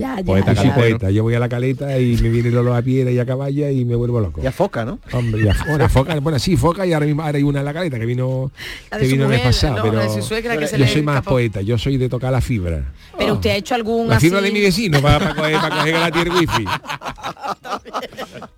[0.00, 1.10] Ya, Poeta Yo soy poeta.
[1.10, 3.70] Yo voy a la caleta y me viene el olor a piedra y a caballa
[3.70, 4.40] y me vuelvo loco.
[4.42, 5.00] Y a foca, ¿no?
[5.12, 7.74] Hombre, ya, bueno, foca, bueno, sí, foca y ahora mismo ahora hay una en la
[7.74, 8.50] caleta que vino,
[8.90, 12.32] que vino el mes pasado, no, pero yo soy más poeta, yo soy de tocar
[12.32, 12.84] la fibra.
[13.18, 14.26] Pero usted ha hecho algún La así...
[14.26, 16.64] fibra de mi vecino para coger, para coger gratis el wifi.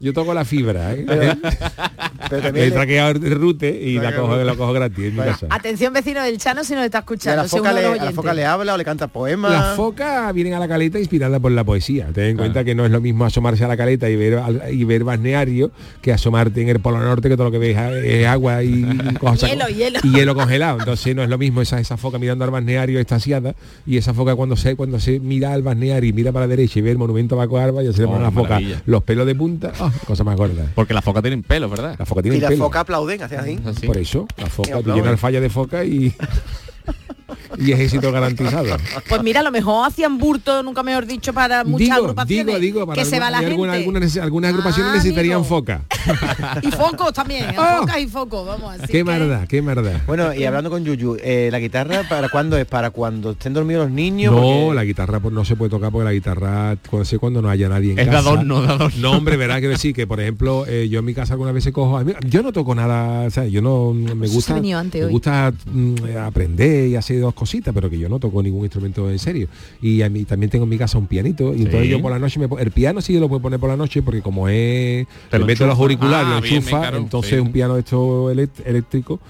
[0.01, 1.05] Yo toco la fibra, ¿eh?
[2.29, 5.17] Pero He también le- traqueado el rute y la cojo, la cojo gratis en mi
[5.17, 5.47] Bueno, casa.
[5.51, 7.43] Atención vecino del Chano si nos está a escuchando.
[7.43, 8.15] la, foca le, los a la oyentes.
[8.17, 9.53] foca le habla o le canta poemas.
[9.53, 12.09] Las focas vienen a la caleta inspiradas por la poesía.
[12.13, 14.41] Ten en cuenta que no es lo mismo asomarse a la caleta y ver
[14.71, 15.71] y ver balneario
[16.03, 18.83] que asomarte en el Polo Norte que todo lo que ves es agua y
[19.21, 20.01] cosas- Hielo, hielo.
[20.03, 20.79] y hielo congelado.
[20.79, 23.55] Entonces no es lo mismo esa, esa foca mirando al balneario extasiada
[23.87, 26.79] y esa foca cuando se cuando se mira al balneario y mira para la derecha
[26.79, 28.83] y ve el monumento Paco Arba y se le Oh, pone la foca maravilla.
[28.87, 30.71] los pelos de punta, ah, cosa más gorda.
[30.75, 31.97] Porque las focas tienen pelo, ¿verdad?
[31.99, 32.63] La foca tiene y las pelo.
[32.65, 33.87] focas aplauden, hacen así.
[33.87, 36.13] Por eso, la foca, tú llenas falla de foca y
[37.67, 38.77] y es éxito garantizado.
[39.09, 42.47] Pues mira, a lo mejor hacían burto, nunca mejor dicho, para muchas digo, agrupaciones.
[42.47, 43.85] digo, digo, para que se va la alguna- gente.
[43.85, 45.49] alguna- algunas, algunas agrupaciones Ah, necesitarían amigo.
[45.49, 45.83] foca.
[46.63, 47.81] Y focos también, Oh.
[47.81, 48.87] focas y focos, vamos así.
[48.87, 50.01] qué que- maldad, qué maldad.
[50.07, 52.65] Bueno, y hablando con Yuyu, eh, ¿la guitarra para cuándo es?
[52.67, 54.33] ¿Para cuando estén dormidos los niños?
[54.33, 57.43] No, Porque- la guitarra pues, no se puede tocar porque la guitarra cuando sé cuando
[57.43, 58.29] no haya nadie en Es de casa.
[58.31, 58.97] adorno, de adorno.
[59.01, 61.73] No, hombre, verá que decir que por ejemplo eh, yo en mi casa algunas veces
[61.73, 65.13] cojo, yo no toco nada, o sea, yo no me se gusta, antes me hoy.
[65.13, 69.19] gusta mm, aprender y hacer dos cositas, pero que yo no toco ningún instrumento en
[69.21, 69.47] serio.
[69.81, 71.89] Y a mí también tengo en mi casa un pianito y entonces Sí.
[71.91, 74.21] yo por la noche me el piano sí lo puedo poner por la noche porque
[74.21, 77.39] como es Te lo meto los auriculares, Ah, lo bien, enchufa, bien, claro, entonces sí.
[77.39, 79.21] un piano de esto eléctrico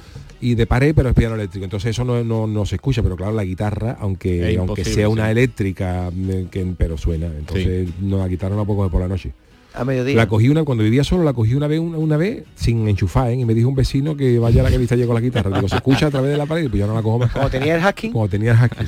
[0.41, 3.17] y de pared pero es piano eléctrico entonces eso no, no, no se escucha pero
[3.17, 5.31] claro la guitarra aunque aunque sea una sí.
[5.33, 9.09] eléctrica mm, que, pero suena entonces no la guitarra no la puedo coger por la
[9.09, 9.33] noche
[9.77, 10.17] A mediodía.
[10.17, 13.31] la cogí una cuando vivía solo la cogí una vez una, una vez sin enchufar
[13.31, 13.35] ¿eh?
[13.35, 15.77] y me dijo un vecino que vaya a la yo con la guitarra digo se
[15.77, 17.81] escucha a través de la pared pues yo no la cojo más Como tenía el
[17.83, 18.13] hacking.
[18.13, 18.87] como tenía el hacking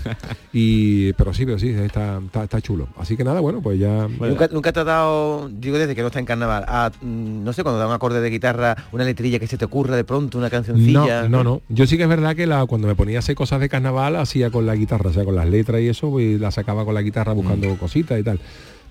[0.52, 4.08] y pero sí pero sí está, está, está chulo así que nada bueno pues ya
[4.08, 7.52] ¿Nunca, nunca te ha dado, digo desde que no está en carnaval, a, mm, no
[7.52, 10.38] sé, cuando da un acorde de guitarra, una letrilla que se te ocurra de pronto,
[10.38, 11.22] una cancioncilla?
[11.22, 11.62] No, no, no.
[11.68, 14.16] Yo sí que es verdad que la, cuando me ponía a hacer cosas de carnaval
[14.16, 16.94] hacía con la guitarra, o sea, con las letras y eso, y la sacaba con
[16.94, 18.40] la guitarra buscando cositas y tal.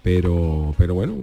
[0.08, 1.15] Pero, pero bueno,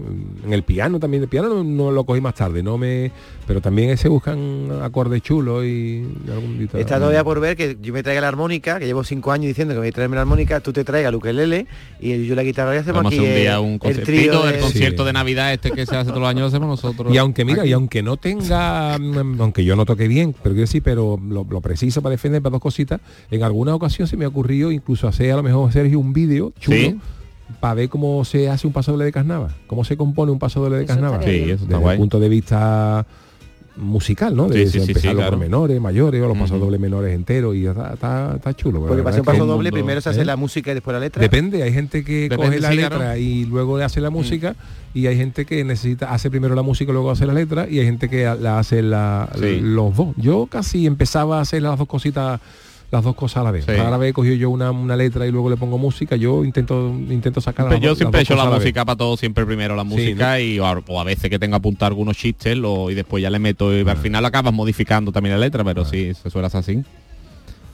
[0.44, 3.10] en el piano también, el piano no, no lo cogí más tarde, no me,
[3.46, 7.94] pero también se buscan acordes chulos y algún dita- Está todavía por ver que yo
[7.94, 10.60] me traiga la armónica, que llevo cinco años diciendo que voy a traerme la armónica,
[10.60, 11.66] tú te traigas el ukelele
[11.98, 14.02] y yo la guitarra y hacemos Vamos a aquí hacer un día el- un el
[14.02, 15.06] trío el concierto Sí.
[15.06, 17.10] de Navidad este que se hace todos los años lo hacemos nosotros.
[17.14, 17.70] Y aunque mira, aquí.
[17.70, 21.46] y aunque no tenga, mm, aunque yo no toque bien, pero quiero decir, pero lo,
[21.48, 25.08] lo preciso para defender para dos cositas, en alguna ocasión se me ha ocurrido incluso
[25.08, 26.96] hacer a lo mejor Sergio un vídeo chulo Sí.
[27.60, 30.60] Para ver cómo se hace un paso doble de carnava, cómo se compone un paso
[30.62, 31.16] doble de Eso carnava.
[31.16, 31.56] estaría Sí, bien.
[31.56, 31.94] eso está desde guay.
[31.94, 33.06] el punto de vista
[33.76, 34.48] musical, ¿no?
[34.48, 35.30] De Sí, sí, sí, empezarlo sí, claro.
[35.32, 36.66] por menores, mayores, o los pasos Ujú.
[36.66, 38.78] dobles menores enteros y está, está, está chulo.
[38.86, 40.24] Porque para hacer un paso doble, mundo- primero se hace ¿eh?
[40.24, 41.20] la música y después la letra.
[41.20, 43.16] Depende, hay gente que Depende, coge la sí, letra claro.
[43.18, 44.54] y luego le hace la música
[44.94, 47.80] y hay gente que necesita hace primero la música y luego hace la letra y
[47.80, 49.58] hay gente que la hace la, Sí.
[49.60, 50.14] los dos.
[50.18, 52.40] Yo casi empezaba a hacer las dos cositas
[52.94, 53.64] las dos cosas a la vez.
[53.66, 53.72] Sí.
[53.72, 56.88] Ahora vez he cogido yo una, una letra y luego le pongo música, yo intento
[57.10, 60.40] intento sacar las yo siempre he hecho la música para todo, siempre primero la música
[60.40, 63.30] y o a, o a veces que tengo apuntado algunos chistes lo- y después ya
[63.30, 63.90] le meto y Ah.
[63.92, 66.82] al final acabas modificando también la letra, pero sí, se suele hacer así.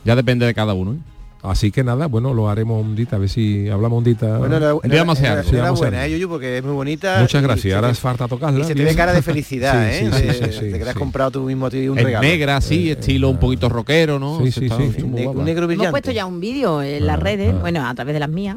[0.04, 0.94] Ya depende de cada uno.
[0.94, 0.96] ¿eh?
[1.42, 4.36] Así que nada, bueno, lo haremos un dita, a ver si hablamos un dita.
[4.36, 5.50] Bueno, enhorabu- Un día vamos a hacer enhorabuena, algo.
[5.50, 7.18] Sí, vamos a enhorabuena, hacer eh, Yuyu, porque es muy bonita.
[7.20, 7.74] Muchas gracias.
[7.74, 8.60] Ahora te- es falta tocarla.
[8.60, 10.10] Y se te ve cara de felicidad, Sí, ¿eh?
[10.12, 10.98] sí, de, sí, sí, de sí, que te has sí.
[10.98, 12.26] comprado tú mismo a ti un regalo.
[12.26, 14.38] negra, así, estilo un poquito rockero, ¿no?
[14.40, 15.30] Sí, sí, sí, un negro
[15.64, 15.90] Hemos brillante.
[15.92, 17.58] puesto ya un vídeo en las Ah, redes, ah.
[17.60, 18.56] bueno, a través de las mías.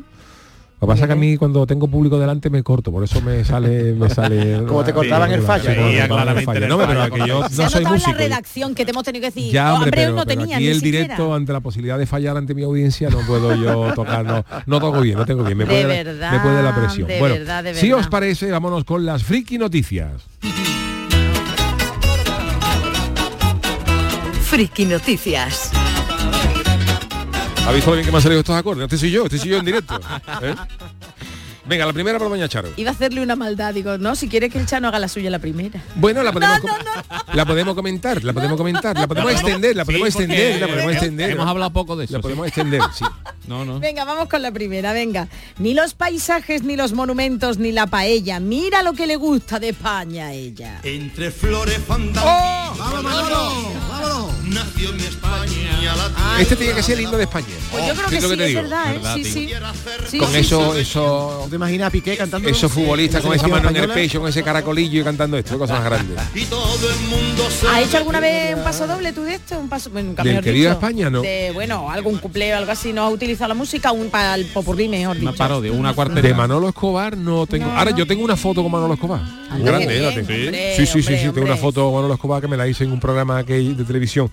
[0.83, 3.21] Lo que pasa es que a mí cuando tengo público delante me corto, por eso
[3.21, 3.93] me sale...
[3.93, 5.63] Me sale Como te cortaban el fallo.
[5.73, 8.11] Sí, el claramente el No, pero fallo, que yo Se no ha soy músico.
[8.11, 9.53] la redacción que te hemos tenido que decir.
[9.53, 10.97] Ya, "Oh, hombre, pero, no pero tenía aquí ni el siquiera".
[11.03, 14.79] directo ante la posibilidad de fallar ante mi audiencia no puedo yo tocar, no, no
[14.81, 17.07] toco bien, no tengo bien, me De puede, verdad, me puede la presión.
[17.07, 17.99] de bueno, verdad, de si verdad.
[18.01, 20.11] os parece, vámonos con las friki noticias.
[24.41, 25.71] Friki Noticias.
[27.65, 28.83] ¿Habéis visto lo bien que me han salido estos acordes?
[28.83, 29.95] Este soy yo, este soy yo en directo.
[30.41, 30.53] ¿eh?
[31.65, 32.67] Venga, la primera para Doña Charo.
[32.75, 35.29] Iba a hacerle una maldad, digo, no, si quieres que el Chano haga la suya
[35.29, 35.81] la primera.
[35.95, 36.69] Bueno, la podemos, com-
[37.33, 40.67] la podemos comentar, la podemos comentar, la podemos extender, la podemos Sí, porque extender, la
[40.67, 41.29] podemos extender.
[41.31, 42.21] hemos hablado poco de eso, La sí.
[42.21, 43.05] podemos extender, sí.
[43.47, 43.79] No, no.
[43.79, 45.27] Venga, vamos con la primera, venga.
[45.57, 48.39] Ni los paisajes, ni los monumentos, ni la paella.
[48.39, 50.79] Mira lo que le gusta de España a ella.
[50.83, 52.23] Entre flores fandangas.
[52.25, 52.62] ¡Oh!
[52.77, 53.51] ¡Vamos, Manolo!
[53.89, 54.33] ¡Vámonos!
[54.43, 55.79] Nació mi España.
[55.95, 57.47] la Este tiene que ser el himno de España.
[57.71, 58.61] Pues yo creo que sí, te es digo.
[58.61, 58.93] verdad, ¿eh?
[58.93, 60.17] Verdad, Sí, sí.
[60.19, 62.47] Con eso, eso, ¿Te imaginas a Piqué cantando?
[62.49, 63.93] esos futbolistas con esa mano en el española?
[63.93, 66.15] pecho, con ese caracolillo y cantando esto, qué cosa más grande.
[66.35, 69.57] Y todo el mundo se ¿Has hecho alguna vez un paso doble tú de esto?
[69.59, 70.69] Un paso, bueno, nunca Del que dicho.
[70.71, 71.21] España, no.
[71.21, 72.93] De, bueno, algún cupleo, algo así.
[72.93, 73.91] ¿No has utilizado la música?
[73.91, 75.37] Un para el popurrí, mejor Una dicho.
[75.37, 77.67] parodia, una cuarta De Manolo Escobar no tengo.
[77.67, 79.21] No, Ahora yo tengo una foto con Manolo Escobar.
[79.59, 80.27] Grande, la tengo.
[80.27, 82.83] sí, sí, sí, hombre, sí, tengo una foto con Manolo Escobar que me la hice
[82.83, 84.29] en un programa que de televisión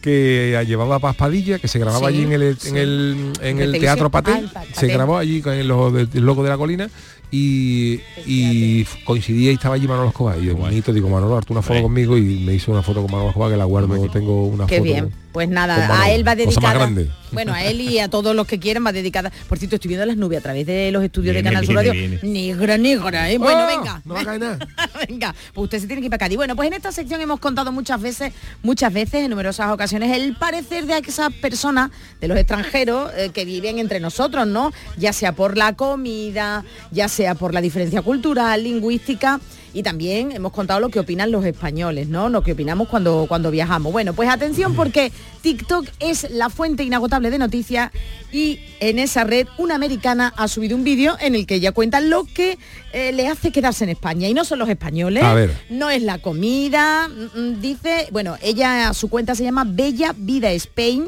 [0.00, 2.68] que llevaba Paspadilla, que se grababa Sí, allí en el, sí.
[2.68, 3.80] en el, en ¿De el televisión?
[3.80, 6.88] Teatro Patel, el Pa- se grabó allí con el de- el logo de la colina
[7.30, 10.38] y, y coincidía y estaba allí Manolo Escobar.
[10.40, 13.10] Y yo bonito, digo, Manolo, hazte una foto conmigo y me hizo una foto con
[13.10, 14.84] Manolo Escobar que la guardo, tengo una Qué foto.
[14.84, 15.12] bien.
[15.36, 16.88] Pues nada, a él va dedicada.
[17.30, 19.30] Bueno, a él y a todos los que quieran va dedicada.
[19.50, 21.92] Por cierto, estoy viendo las nubes a través de los estudios de Canal Sur Radio.
[21.92, 22.20] viene.
[22.22, 23.36] Negra, negra, ¿eh?
[23.36, 23.66] Bueno, ¡Oh!
[23.66, 24.00] venga.
[24.06, 24.58] No va a caer nada.
[25.06, 26.38] Venga, pues usted se tiene que ir para Cádiz.
[26.38, 30.36] Bueno, pues en esta sección hemos contado muchas veces, muchas veces, en numerosas ocasiones, el
[30.36, 34.72] parecer de esas personas, de los extranjeros, eh, que viven entre nosotros, ¿no?
[34.96, 39.38] Ya sea por la comida, ya sea por la diferencia cultural, lingüística.
[39.74, 42.28] Y también hemos contado lo que opinan los españoles, ¿no?
[42.28, 43.92] Lo que opinamos cuando, cuando viajamos.
[43.92, 47.90] Bueno, pues atención porque TikTok es la fuente inagotable de noticias
[48.32, 52.00] y en esa red una americana ha subido un vídeo en el que ella cuenta
[52.00, 52.58] lo que
[52.92, 54.28] eh, le hace quedarse en España.
[54.28, 55.56] Y no son los españoles, A ver.
[55.70, 60.50] no es la comida, mm, mm, dice, bueno, ella, su cuenta se llama Bella Vida
[60.52, 61.04] Spain.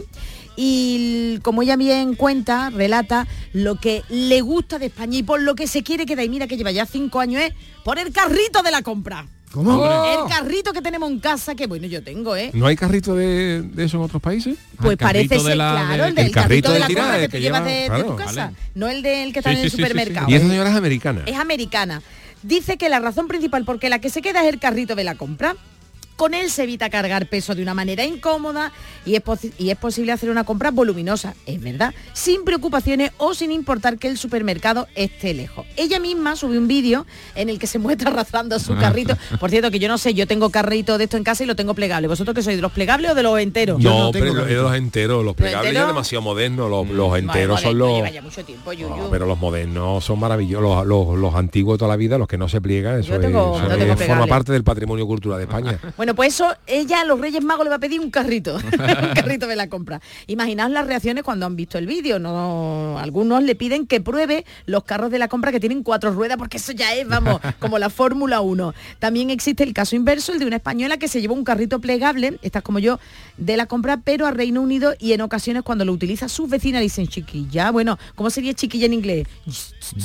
[0.60, 5.54] Y como ella bien cuenta, relata lo que le gusta de España y por lo
[5.54, 6.24] que se quiere quedar.
[6.24, 7.52] Y mira que lleva ya cinco años, es
[7.84, 9.28] por el carrito de la compra.
[9.52, 9.82] ¿Cómo?
[10.04, 12.50] El carrito que tenemos en casa, que bueno, yo tengo, ¿eh?
[12.54, 14.58] ¿No hay carrito de, de eso en otros países?
[14.76, 17.18] Pues el parece ser, la- claro, de- el del el carrito, carrito de la compra
[17.20, 18.56] que tú que llevas lleva- de, tu casa, vale.
[18.74, 20.26] no el del que está Sí, en el sí, sí, supermercado.
[20.28, 21.22] Y esa señora es americana.
[21.24, 22.02] Es americana.
[22.42, 25.14] Dice que la razón principal por la que se queda es el carrito de la
[25.14, 25.54] compra.
[26.18, 28.72] Con él se evita cargar peso de una manera incómoda
[29.06, 29.22] y es,
[29.56, 34.08] y es posible hacer una compra voluminosa, es verdad, sin preocupaciones o sin importar que
[34.08, 35.64] el supermercado esté lejos.
[35.76, 39.16] Ella misma sube un vídeo en el que se muestra arrastrando su carrito.
[39.38, 41.54] Por cierto, que yo no sé, yo tengo carrito de esto en casa y lo
[41.54, 42.08] tengo plegable.
[42.08, 43.80] ¿Vosotros que sois de los plegables o de los enteros?
[43.80, 45.88] No, pero de los enteros, los plegables ya enteros?
[45.94, 47.96] demasiado modernos, los, los Vale, enteros son moderno, los...
[47.96, 48.72] lleva ya mucho tiempo.
[48.74, 52.26] No, pero los modernos son maravillosos, los, los- los antiguos de toda la vida, los
[52.26, 54.64] que no se pliegan, eso, Yo tengo- es- yo eso tengo es- forma parte del
[54.64, 55.78] patrimonio cultural de España.
[56.07, 59.14] Bueno, pues eso, ella a los Reyes Magos le va a pedir un carrito, un
[59.14, 60.00] carrito de la compra.
[60.26, 64.84] Imaginaos las reacciones cuando han visto el vídeo, no, algunos le piden que pruebe los
[64.84, 67.90] carros de la compra que tienen cuatro ruedas, porque eso ya es, vamos, como la
[67.90, 68.74] Fórmula 1.
[68.98, 72.38] También existe el caso inverso, el de una española que se llevó un carrito plegable,
[72.42, 72.98] estás como yo,
[73.36, 76.82] de la compra, pero a Reino Unido y en ocasiones cuando lo utiliza sus vecinas
[76.82, 79.26] dicen chiquilla, bueno, ¿cómo sería chiquilla en inglés?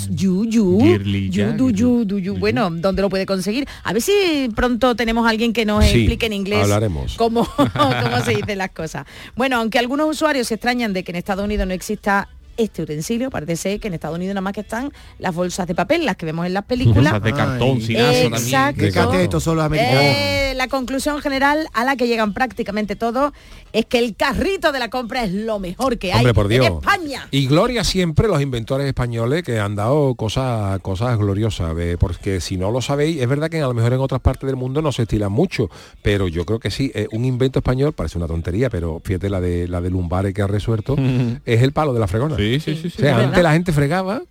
[0.10, 2.38] You, you, you, do, you, do you.
[2.38, 3.68] Bueno, ¿dónde lo puede conseguir?
[3.84, 7.16] A ver si pronto tenemos a alguien que nos Sí, explique en inglés hablaremos.
[7.16, 9.06] cómo, cómo se dicen las cosas.
[9.36, 13.30] Bueno, aunque algunos usuarios se extrañan de que en Estados Unidos no exista este utensilio,
[13.30, 16.16] parece ser que en Estados Unidos nada más que están las bolsas de papel, las
[16.16, 17.14] que vemos en las películas.
[17.14, 18.36] Cosas de cartón, sinazo Exacto.
[18.38, 18.76] también.
[18.76, 20.04] Qué catetos son los americanos.
[20.04, 23.34] Eh, la conclusión general a la que llegan prácticamente todos
[23.72, 26.66] es que el carrito de la compra es lo mejor que hay Hombre, por Dios.
[26.66, 27.28] en España.
[27.32, 32.58] Y gloria siempre los inventores españoles que han dado cosas cosas gloriosas, eh, porque si
[32.58, 34.92] no lo sabéis, es verdad que a lo mejor en otras partes del mundo no
[34.92, 35.70] se estilan mucho,
[36.02, 39.42] pero yo creo que sí, eh, un invento español, parece una tontería, pero fíjate la
[39.42, 40.96] de la de Lumbare que ha resuelto,
[41.46, 42.36] es el palo de la fregona.
[42.36, 42.76] Sí, sí, sí.
[42.76, 42.88] sí.
[42.88, 43.44] O sea, Es antes verdad.
[43.44, 44.22] la gente fregaba,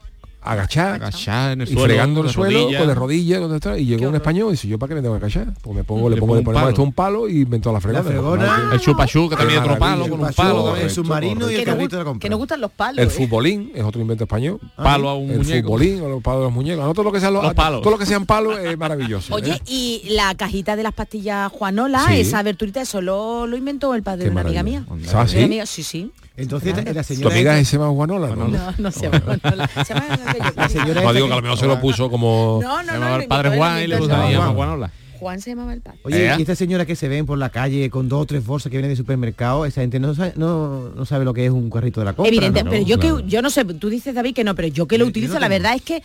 [0.45, 2.79] agachada, Agachada en el y suelo, fregando el de suelo rodillas.
[2.81, 4.95] con de rodillas con de tal, y llegó un español y dice yo para qué
[4.97, 6.69] me tengo que agachar pues me pongo le Le pongo pongo palo.
[6.69, 10.21] esto un palo y inventó la fregona, fregona, El chupachú, que también otro palo, con
[10.21, 12.21] un palo el submarino y el Que nos, carrito de la compra.
[12.27, 12.99] que nos gustan los palos.
[12.99, 13.11] el ¿eh?
[13.11, 15.69] futbolín es otro invento español Palo a un el muñeco.
[15.69, 17.81] futbolín o los palos de los muñecos no todo lo que sean los, Los palos.
[17.83, 19.61] todo lo que sean palos es maravilloso Oye, ¿eh?
[19.69, 22.19] y la cajita de las pastillas Juanola, Sí.
[22.19, 24.85] esa aberturita, eso lo, lo inventó el padre de una amiga mía.
[25.15, 25.41] ¿Ah, sí?
[25.41, 26.11] amiga- sí, sí.
[26.37, 26.93] Entonces Claro.
[26.95, 28.49] la tu señora amiga esta- Eva Guanola ¿no?
[28.49, 29.71] No, no se llama Juanola.
[29.85, 30.19] Se llama
[30.57, 32.61] La señora No digo que a lo mejor se lo puso como...
[32.63, 32.93] No, no, Se no.
[32.95, 34.29] llamaba lo el padre Juan y le inventó puso él.
[34.29, 34.55] ahí a Juan.
[34.55, 34.91] Juanola.
[35.21, 36.01] Juan se llamaba el padre.
[36.05, 36.35] Oye, ¿Eh?
[36.39, 38.77] y esta señora que se ven por la calle con dos o tres bolsas que
[38.79, 42.01] vienen de supermercado, esa gente no sabe, no, no sabe lo que es un carrito
[42.01, 42.29] de la compra.
[42.29, 42.71] Evidente, ¿no?
[42.71, 43.19] pero yo Claro.
[43.19, 45.11] que yo no sé, tú dices David que no, pero yo que lo Yo- yo
[45.11, 45.63] utilizo, no la tengo.
[45.63, 46.03] verdad es que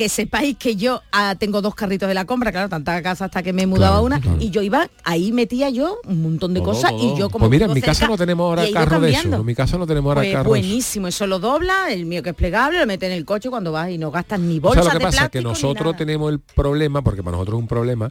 [0.00, 3.42] que sepáis que yo ah, tengo dos carritos de la compra, claro, tanta casa hasta
[3.42, 4.38] que me mudaba Claro, una claro.
[4.40, 7.14] y yo iba, ahí metía yo un montón de Todo, cosas todo.
[7.14, 9.34] y yo como Pues mira, en mi casa cerca, no tenemos ahora carro de eso.
[9.36, 10.66] En mi casa no tenemos ahora Pues carro de eso.
[10.68, 13.72] buenísimo, eso lo dobla, el mío que es plegable, lo mete en el coche cuando
[13.72, 15.94] vas y no gastas ni O bolsas sea, lo que de pasa es que nosotros
[15.98, 18.08] tenemos el problema, porque para nosotros es un problema,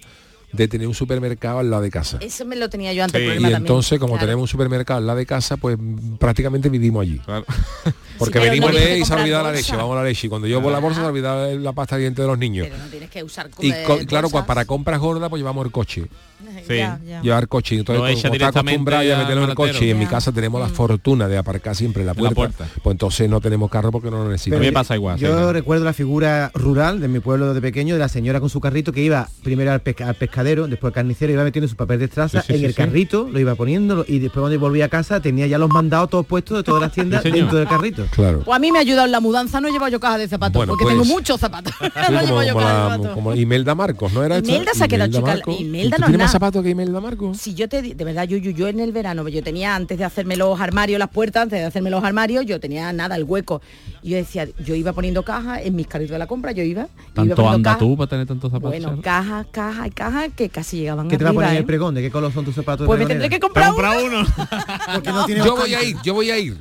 [0.52, 2.18] de tener un supermercado al lado de casa.
[2.22, 3.56] Eso me lo tenía yo antes y también.
[3.56, 4.26] entonces, como Claro.
[4.28, 5.78] tenemos un supermercado al lado de casa, pues
[6.20, 7.22] prácticamente vivimos allí.
[8.18, 10.04] Porque pero venimos no de que y se ha olvidado la leche, vamos a la
[10.10, 10.28] leche.
[10.28, 12.68] Y cuando llevo la bolsa se ha olvidado la pasta de dientes de los niños.
[12.70, 14.46] Pero no tienes que usar Y co- claro, bolsas.
[14.48, 16.06] para compras gordas pues llevamos el coche.
[16.68, 16.78] Sí.
[16.78, 17.22] Ya, ya.
[17.22, 17.76] Llevar coche.
[17.76, 19.86] Y Entonces, como está ya a meterlo en el coche.
[19.86, 22.66] Y en mi casa tenemos la fortuna de aparcar siempre en la puerta.
[22.84, 24.66] Pues entonces no tenemos carro porque no lo Pero necesitamos.
[24.66, 25.54] me pasa igual, Yo sí, claro.
[25.54, 28.92] recuerdo la figura rural de mi pueblo de pequeño, de la señora con su carrito
[28.92, 32.08] que iba primero al, pesca- al pescadero, después al carnicero, iba metiendo su papel de
[32.08, 32.76] Sí, sí, en sí, el sí.
[32.78, 36.26] carrito, lo iba poniendo y después cuando volvía a casa tenía ya los mandados todos
[36.26, 38.06] puestos de todas las tiendas dentro del carrito.
[38.12, 38.42] Claro.
[38.46, 40.28] Pues a mí me ha ayudado en la mudanza, no he llevado yo caja de
[40.28, 41.74] zapatos, Bueno, porque pues- tengo muchos zapatos.
[42.10, 43.14] No como, llevo yo como caja de la- zapatos.
[43.16, 44.38] como Imelda Marcos, ¿no era?
[44.40, 45.40] Imelda se ha quedado chica-.
[45.60, 46.46] Imelda ¿Tú no es tienes más nada.
[46.48, 47.38] zapatos que Imelda Marcos?
[47.38, 50.04] Si yo te de verdad, yo, yo, yo en el verano, yo tenía antes de
[50.06, 53.62] hacerme los armarios, las puertas, antes de hacerme los armarios, yo tenía nada, el hueco.
[54.02, 56.88] Y yo decía, yo iba poniendo cajas en mis carritos de la compra, yo iba.
[57.14, 57.80] Tanto anda cajas.
[57.80, 58.70] tú para tener tantos zapatos.
[58.82, 61.60] Bueno, cajas, cajas y cajas que casi llegaban ¿Qué te va a poner en ¿eh?
[61.60, 61.96] el pregón?
[61.96, 62.86] ¿De qué color son tus zapatos?
[62.88, 64.20] Pues me tendré que comprar Compra uno.
[64.22, 64.28] uno.
[64.94, 66.58] Porque no tiene Yo voy a ir, yo voy a ir.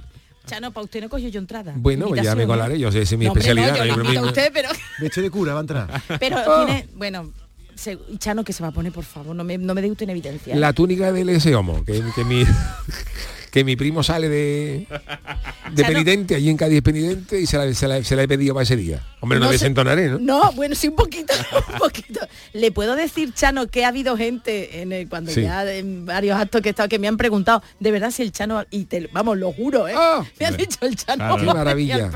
[0.47, 1.75] Chano, para usted no cogió yo entrada.
[1.77, 3.85] Bueno, pues ya me Invitación, colaré, yo sé, es mi No, hombre, no, especialidad.
[3.85, 4.05] yo le ¿no?
[4.05, 6.03] invito a usted, pero, Vestido de cura va a entrar.
[6.19, 6.65] pero Ah.
[6.65, 7.31] tiene, bueno,
[7.79, 9.91] se- y Chano que se va a poner, por favor, no me, no me dé
[9.91, 10.55] usted en evidencia.
[10.57, 12.45] La túnica del ese homo, que, que mi
[13.51, 14.87] que mi primo sale de,
[15.73, 15.95] de Chano.
[15.95, 18.65] penitente, allí en Cádiz penitente, y se la, se la- se la he pedido para
[18.65, 19.03] ese día.
[19.21, 20.19] Hombre, no, No sé- desentonaré, ¿no?
[20.19, 21.33] No, bueno, sí, un poquito,
[21.73, 22.21] un poquito.
[22.53, 25.43] Le puedo decir, Chano, que ha habido gente en el, cuando Sí.
[25.43, 28.33] ya en varios actos que he estado que me han preguntado, de verdad si el
[28.33, 29.95] Chano, y te, vamos, lo juro, ¿eh?
[29.97, 30.23] Ah.
[30.39, 31.17] me ha dicho el Chano.
[31.25, 31.37] Claro.
[31.41, 32.11] Qué maravilla.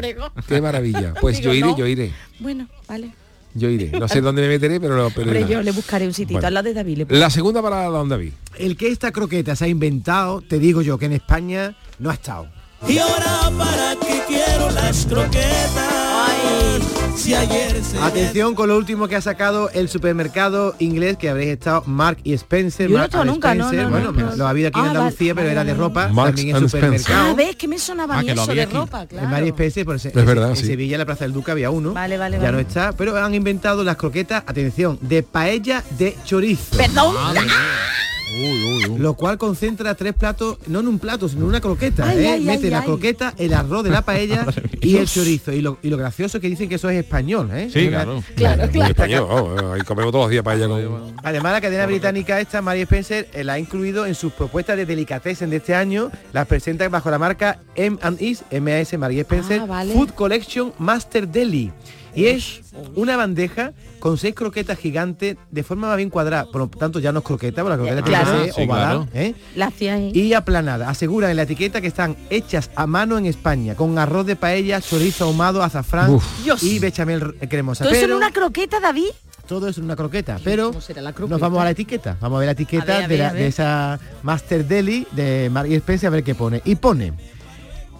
[0.47, 1.15] Qué maravilla.
[1.21, 1.77] Pues Digo, yo iré, no.
[1.79, 2.13] yo iré.
[2.41, 3.11] Bueno, vale.
[3.55, 3.91] Yo iré.
[3.99, 6.49] No sé dónde me meteré, pero, no- pero Hombre, yo le buscaré un sitito Bueno.
[6.49, 6.99] al lado de David.
[7.09, 8.33] le- La segunda parada, ¿dónde David?
[8.59, 12.15] El que esta croqueta se ha inventado, te digo yo que en España no ha
[12.15, 12.47] estado.
[12.89, 16.02] Y ahora para qué quiero las croquetas.
[17.17, 21.51] Si ayer se Atención con lo último que ha sacado el supermercado inglés que habréis
[21.53, 22.89] estado Mark y Spencer.
[22.89, 23.85] Yo no he Mark nunca, no, Spencer.
[23.85, 24.37] no, bueno, no, no.
[24.37, 26.09] lo ha habido aquí en Ah, Andalucía, vale, pero era de ropa.
[26.09, 27.31] Marks también en supermercado.
[27.31, 27.55] Ah, ¿ves?
[27.57, 28.75] Que me sonaba Ah, que eso de aquí.
[28.75, 29.27] ropa, claro.
[29.27, 30.67] En María Spencer, pues, en, verdad, en sí.
[30.67, 31.93] Sevilla, en la Plaza del Duque había uno.
[31.93, 32.53] Vale, vale, ya vale.
[32.55, 36.77] no está, pero han inventado las croquetas, atención, de paella de chorizo.
[36.77, 37.15] Perdón.
[38.99, 42.09] Lo cual concentra tres platos, no en un plato, sino en una croqueta.
[42.09, 42.29] Ay, ¿eh?
[42.33, 42.85] ay, Mete ay, la ay.
[42.87, 44.47] croqueta, el arroz de la paella
[44.81, 45.53] y el chorizo.
[45.53, 47.51] Y lo, y lo gracioso es que dicen que eso es español.
[47.53, 47.69] ¿eh?
[47.73, 48.23] Sí, claro.
[48.37, 51.15] Claro, español, oh, ahí comemos todos los días para allá con...
[51.23, 54.87] Además, la cadena británica esta, Mary Spencer, eh, la ha incluido en sus propuestas de
[54.87, 56.11] delicatessen de este año.
[56.33, 58.97] Las presenta bajo la marca M&Is, M.A.S.
[58.99, 59.93] Mary Spencer, Ah, vale.
[59.95, 61.71] Food Collection Master Deli.
[62.15, 62.61] Y es
[62.95, 66.45] una bandeja con seis croquetas gigantes de forma más bien cuadrada.
[66.45, 68.39] Por lo tanto, ya no es croqueta, porque la croqueta tiene Claro.
[68.39, 69.09] que ser Sí, ovalada, claro.
[69.15, 70.11] ¿eh?
[70.13, 70.89] Y aplanada.
[70.91, 74.81] Aseguran en la etiqueta que están hechas a mano en España, con arroz de paella,
[74.81, 76.25] chorizo ahumado, azafrán Uf.
[76.63, 77.85] Y bechamel cremosa.
[77.85, 79.09] ¿Todo eso en Pero una croqueta, David?
[79.47, 81.35] todo es una croqueta, pero ¿Cómo será la croqueta?
[81.35, 82.17] nos vamos a la etiqueta.
[82.21, 83.43] Vamos a ver la etiqueta A ver, a de, ver, la- a ver.
[83.43, 86.63] de esa Master Deli de María Spencer a ver qué pone.
[86.65, 87.13] Y pone,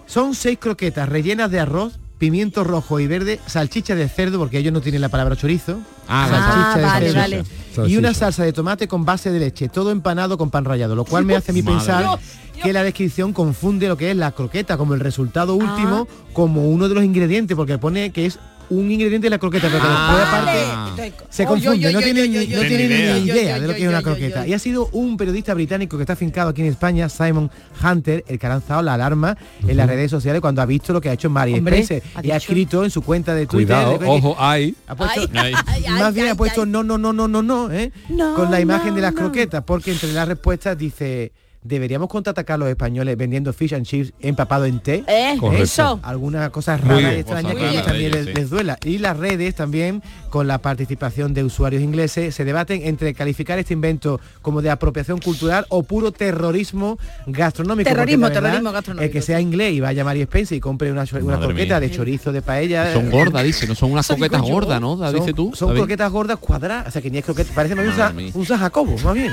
[0.07, 4.71] son seis croquetas rellenas de arroz, pimiento rojo y verde, salchicha de cerdo, porque ellos
[4.73, 5.79] no tienen la palabra chorizo.
[6.07, 7.19] Ah, Ah, de vale, cerdo.
[7.21, 7.43] vale.
[7.89, 8.13] Y una Salchicha.
[8.13, 11.35] salsa de tomate con base de leche, todo empanado con pan rallado, lo cual me
[11.37, 12.19] hace a mí pensar
[12.61, 15.55] que la descripción confunde lo que es la croqueta como el resultado Ah.
[15.55, 18.39] último, como uno de los ingredientes, porque pone que es
[18.77, 22.61] un ingrediente de la croqueta, pero que después aparte se confunde, no tiene ni, no
[22.61, 24.47] tiene ni idea de lo que es una croqueta.
[24.47, 27.49] Y ha sido un periodista británico que está afincado aquí en España, Simon
[27.83, 31.01] Hunter, el que ha lanzado la alarma en las redes sociales cuando ha visto lo
[31.01, 33.75] que ha hecho Mary Hombre, Spencer y ha escrito en su cuenta de Twitter.
[33.75, 34.75] Cuidado, de- ojo, hay.
[34.87, 37.71] ha puesto, Ay, ay, más ay, bien ha puesto no, no, no, no, no, no,
[37.71, 37.91] ¿eh?
[38.09, 39.19] No, con la imagen no, de las no.
[39.19, 41.31] croquetas, porque entre las respuestas dice,
[41.63, 45.03] deberíamos contraatacar a los españoles vendiendo fish and chips empapado en té.
[45.07, 45.99] Eh, eso.
[46.03, 47.11] Algunas cosas raras bien.
[47.11, 48.41] y extrañas que a ellos también ellos, les, sí.
[48.41, 48.77] les duela.
[48.83, 53.73] Y las redes también, con la participación de usuarios ingleses, se debaten entre calificar este
[53.73, 56.97] invento como de apropiación cultural o puro terrorismo
[57.27, 57.89] gastronómico.
[57.89, 60.91] Terrorismo, verdad, terrorismo gastronómico, El que sea inglés y vaya a María Spencer y compre
[60.91, 61.79] una, una croqueta mía.
[61.79, 62.93] de chorizo de paella.
[62.93, 64.97] Son eh, gordas, dice, no son unas croquetas gordas, ¿no?
[64.97, 65.51] son, Dice tú.
[65.53, 65.81] son David.
[65.81, 68.95] croquetas gordas cuadradas, o sea que ni es croqueta, parece más bien un, San Jacobo,
[69.03, 69.31] más bien.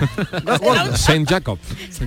[0.95, 1.59] Saint Jacob.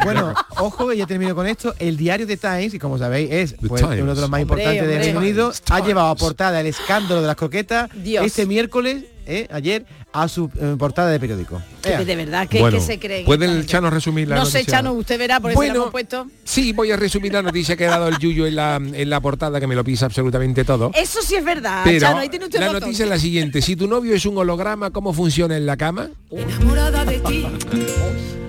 [0.04, 1.74] Bueno, Bueno, ojo, que ya termino con esto.
[1.80, 4.82] El diario The Times, y como sabéis, es pues, uno de los más Hombre, importantes
[4.82, 4.98] hombre.
[4.98, 8.26] de Reino Unido, ha llevado a portada el escándalo de las croquetas Dios.
[8.26, 11.62] este miércoles, eh, ayer, a su eh, portada de periódico.
[11.82, 13.26] De, verdad, Bueno, que se cree.
[13.26, 14.78] ¿Puede el Chano resumir la No sé, noticia?
[14.78, 16.28] Chano, usted verá, por eso Bueno, lo hemos puesto.
[16.44, 19.20] Sí, voy a resumir la noticia que ha dado el Yuyo en la, en la
[19.20, 20.92] portada, que me lo pisa absolutamente todo.
[20.94, 23.62] Eso sí es verdad, Pero Chano, ahí tiene usted la noticia es la siguiente.
[23.62, 26.10] Si tu novio es un holograma, ¿cómo funciona en la cama?
[26.30, 27.48] Enamorada de ti.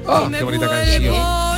[0.07, 1.54] Oh, qué bonita canción.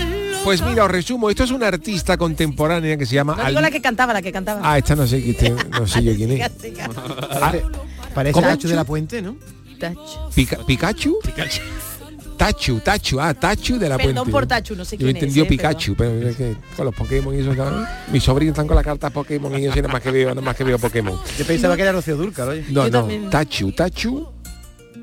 [0.47, 1.29] Pues mira, os resumo.
[1.29, 3.35] Esto es una artista contemporánea que se llama...
[3.35, 4.61] No digo Al- la que cantaba, la que cantaba.
[4.63, 6.51] Ah, esta no sé, quién este- no sé yo quién es.
[8.15, 9.37] Parece, parece de la Puente, ¿no?
[10.35, 11.19] Pica- ¿Pikachu?
[12.39, 14.31] Tachu, Tachu, ah, Tachu de la Perdón Puente.
[14.31, 16.95] por Tachu, no sé Yo quién entendió es, eh, Pikachu, pero es que con los
[16.95, 17.89] Pokémon y eso, ¿sabes?
[18.13, 20.43] Mis sobrinos están con la carta Pokémon y yo sí nada más que veo, nada
[20.43, 21.19] más que veo Pokémon.
[21.39, 22.65] Yo pensaba que era Rocío Dúrcal, oye.
[22.69, 24.29] No, no, Tachu, Tachu,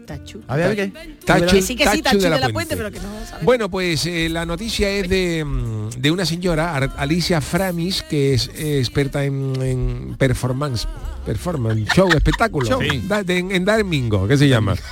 [0.06, 0.42] Tachu.
[0.48, 1.16] A ver, a ver qué.
[1.26, 3.06] Tachu, Que sí, que sí, Tachu de la, Puente, pero que no.
[3.42, 8.50] Bueno, pues eh, la noticia es de, mm, de una señora, Alicia Framis, que es
[8.56, 10.88] eh, experta en, en performance,
[11.26, 12.82] performance, show, espectáculo, Show.
[13.08, 14.76] Da- de- en, en dar mingo, ¿qué se llama?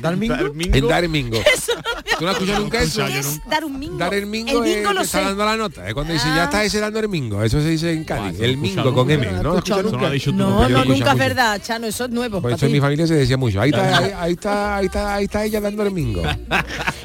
[0.00, 0.34] ¿Darmingo?
[0.58, 1.38] En dar mingo.
[2.18, 3.04] ¿Tú no has escuchado nunca eso?
[3.06, 3.98] ¿Qué es dar un mingo?
[3.98, 5.24] Dar el mingo, el es mingo lo está sé.
[5.24, 5.86] dando la nota.
[5.86, 7.42] Es cuando dice, ya está ese dando el mingo.
[7.42, 8.40] Eso se dice en Cádiz.
[8.40, 9.10] El mingo con.
[9.10, 9.26] M.
[9.42, 9.50] ¿No?
[9.52, 10.08] has escuchado no nunca?
[10.32, 12.40] No, no, es verdad, Chano, eso es nuevo.
[12.40, 13.60] Por pa' eso en mi familia se decía mucho.
[13.60, 16.22] Ahí está, ahí, ahí está, ahí está, ahí está ella dando el mingo.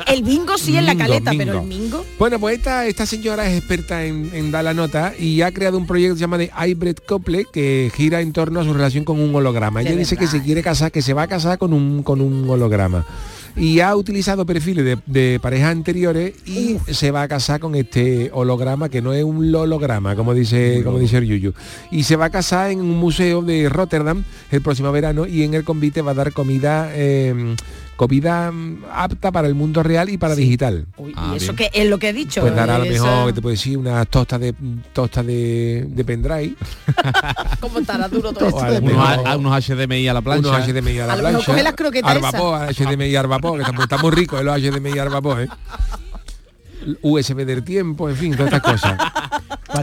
[0.07, 1.43] El bingo sí en la Mingo, caleta, mingo.
[1.45, 2.05] pero el mingo.
[2.17, 5.77] Bueno, pues esta, esta señora es experta en, en dar la nota y ha creado
[5.77, 9.03] un proyecto que se llama de Hybrid Couple que gira en torno a su relación
[9.03, 9.81] con un holograma.
[9.81, 12.21] De Ella dice que se quiere casar, que se va a casar con un, con
[12.21, 12.80] un holograma.
[13.55, 18.29] Y ha utilizado perfiles de, de parejas anteriores y se va a casar con este
[18.33, 21.53] holograma que no es un holograma, como dice, como dice el Yuyu.
[21.91, 25.53] Y se va a casar en un museo de Rotterdam el próximo verano y en
[25.53, 27.55] el convite va a dar comida eh,
[28.01, 28.51] comida
[28.91, 30.87] apta para el mundo real y para digital.
[30.97, 31.69] Uy, Ah, y eso bien.
[31.71, 32.41] que es lo que he dicho.
[32.41, 34.55] Pues dará a lo esa- mejor, que te puedo decir, unas tostas de
[34.91, 36.55] tostas de, de pendrive.
[37.59, 38.59] ¿Cómo estará duro todo O esto?
[38.59, 40.49] a Unos, mejor a- unos HDMI a la plancha.
[40.49, 41.45] unos HDMI a la A lo mejor plancha.
[41.51, 42.33] coge las croquetas esas.
[42.33, 45.47] Arbapó, HDMI Arbapó, que está, muy- está muy rico el HDMI Arbapó, ¿eh?
[47.01, 48.97] USB del tiempo, en fin, todas estas cosas.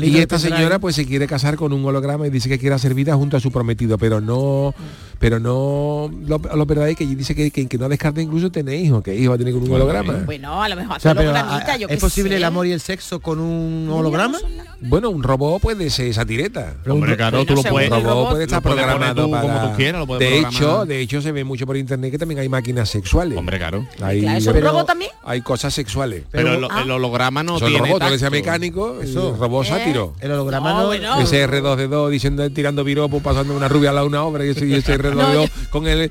[0.03, 2.93] Y esta señora pues se quiere casar con un holograma y dice que quiere hacer
[2.93, 4.75] vida junto a su prometido, pero no,
[5.19, 8.51] pero no, lo, lo verdad es que ella dice que, que, que no descarta incluso
[8.53, 10.13] tener hijos, que hijo va a tener con un holograma.
[10.27, 12.37] Bueno, a lo mejor O sea, hace pero, hologramita, a- yo ¿Es posible sé.
[12.37, 14.39] el amor y el sexo con un holograma?
[14.83, 16.75] Bueno, un robot puede ser esa tireta.
[16.87, 17.91] Hombre, claro, tú lo puedes.
[17.91, 19.71] Un robot puede estar programado tú como para...
[19.71, 20.53] tú quieras, lo puedes de programar.
[20.53, 23.39] hecho, de hecho se ve mucho por internet que también hay máquinas sexuales.
[23.39, 23.87] Hombre, claro.
[24.03, 25.11] Hay, Claro, ¿eso es un robot también?
[25.25, 26.25] hay cosas sexuales.
[26.31, 28.37] Pero, Pero- el, el holograma no Eso el tiene robot, lo que sea tacto.
[28.45, 29.35] mecánico, Eso.
[29.35, 29.69] el robot ¿Eh?
[29.69, 30.15] sátiro.
[30.21, 31.21] El holograma No, no.
[31.21, 34.75] Ese R2D2 diciendo tirando piropos, pasando una rubia lado de una obra y ese, y
[34.75, 36.11] ese R2D2 No, yo- con el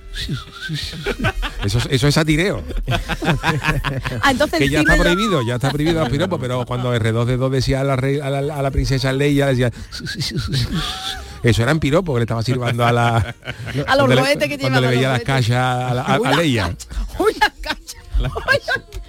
[1.66, 2.64] eso, es- eso es satireo.
[4.22, 7.82] Ah, entonces que ya está prohibido, ya está prohibido los piropos, pero cuando R2D2 decía
[7.82, 9.72] a la, rey- a la, a la princesa Leia, decía
[11.44, 13.36] eso eran piropos que le estaba sirvando a la
[13.88, 16.64] A los le- roetes que cuando le veía las calles a, la- a- a Leia.
[16.70, 16.88] cachas.
[17.20, 17.96] Uy, las cachas.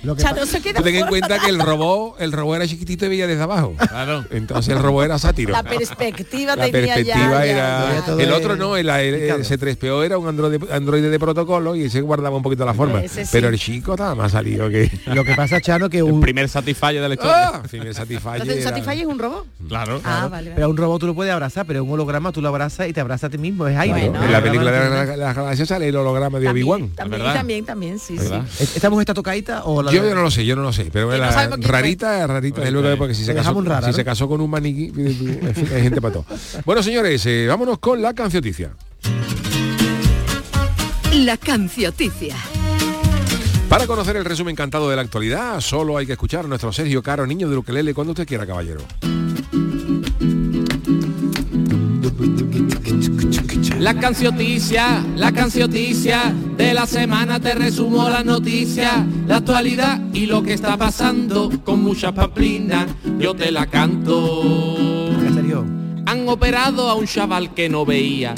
[0.02, 2.66] Lo que no se queda Tú ten en cuenta que el robot, el robot era
[2.68, 3.74] chiquitito y veía desde abajo.
[3.88, 4.24] Claro.
[4.30, 5.52] Entonces el robot era sátiro.
[5.52, 8.22] La perspectiva La tenía perspectiva ya, era ya.
[8.22, 12.36] el otro no el, el, 3PO era un androide, androide de protocolo y ese guardaba
[12.36, 13.22] un poquito la forma sí.
[13.32, 16.48] pero el chico estaba más salido que Lo que pasa, Chano, que El un, primer
[16.48, 17.48] Satisfyer de la historia.
[17.54, 19.46] ah, Female Satisfyer Entonces, ¿el era- Satisfyer es un robot?
[19.68, 20.00] Claro.
[20.04, 22.88] Ah, vale, pero un robot tú lo puedes abrazar, pero un holograma tú lo abrazas
[22.88, 23.66] y te abrazas a ti mismo.
[23.66, 24.08] Es aire.
[24.10, 27.22] Claro, en la El película de la, la galaxia sale el holograma de Obi-Wan También,
[27.22, 28.32] también, también, sí, sí.
[28.60, 30.72] ¿Es- ¿Esta mujer está tocadita o la yo, yo no lo sé yo no lo
[30.72, 33.82] sé pero Que no la rarita rarita es luego porque si se Lo casó rara,
[33.86, 33.96] si ¿no?
[33.96, 36.24] se casó con un maniquí hay gente para todo
[36.64, 38.70] bueno señores eh, vámonos con la cancioticia
[41.14, 42.36] La cancioticia.
[43.68, 47.02] Para conocer el resumen cantado de la actualidad, solo hay que escuchar a nuestro Sergio
[47.02, 48.80] Caro, niño de Ukelele, cuando usted quiera, caballero.
[53.78, 60.42] La cancioticia, la cancioticia de la semana te resumo la noticia, la actualidad y lo
[60.42, 62.88] que está pasando con mucha pamplina,
[63.20, 65.10] yo te la canto.
[66.06, 68.34] Han operado a un chaval que no veía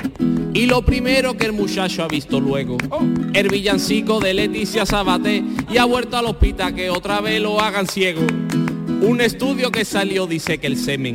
[0.53, 2.77] y lo primero que el muchacho ha visto luego,
[3.33, 7.87] el villancico de Leticia Sabaté y ha vuelto al hospital que otra vez lo hagan
[7.87, 8.23] ciego.
[9.01, 11.15] Un estudio que salió dice que el semen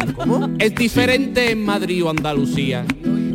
[0.58, 2.86] es diferente en Madrid o Andalucía.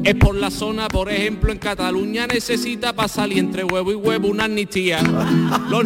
[0.03, 4.28] Es por la zona, por ejemplo, en Cataluña necesita para salir entre huevo y huevo
[4.28, 5.03] una amnistía.
[5.68, 5.84] Los,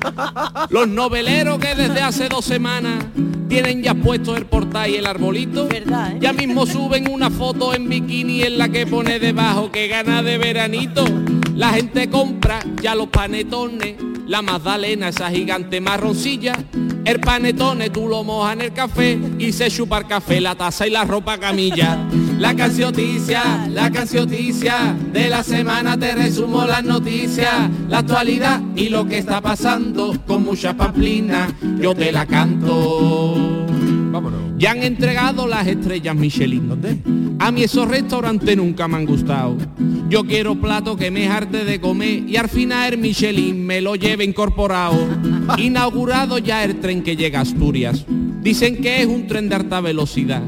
[0.70, 3.04] los noveleros que desde hace dos semanas
[3.48, 5.66] tienen ya puesto el portal y el arbolito.
[5.66, 6.18] Verdad, ¿eh?
[6.20, 10.38] Ya mismo suben una foto en bikini en la que pone debajo que gana de
[10.38, 11.04] veranito.
[11.56, 13.96] La gente compra ya los panetones,
[14.26, 16.54] la magdalena, esa gigante marroncilla.
[17.04, 20.86] El panetone tú lo mojas en el café y se chupa el café, la taza
[20.86, 21.98] y la ropa camilla.
[22.38, 29.06] La cancioticia, la cancioticia de la semana te resumo las noticias, la actualidad y lo
[29.06, 31.48] que está pasando con mucha pamplina,
[31.80, 33.66] yo te la canto.
[34.10, 34.49] Vámonos.
[34.60, 36.68] Ya han entregado las estrellas Michelin.
[36.68, 36.98] ¿Dónde?
[37.38, 39.56] A mí esos restaurantes nunca me han gustado.
[40.10, 43.96] Yo quiero plato que me jarte de comer y al final el Michelin me lo
[43.96, 44.98] lleve incorporado.
[45.56, 48.04] Inaugurado ya el tren que llega a Asturias.
[48.42, 50.42] Dicen que es un tren de alta velocidad.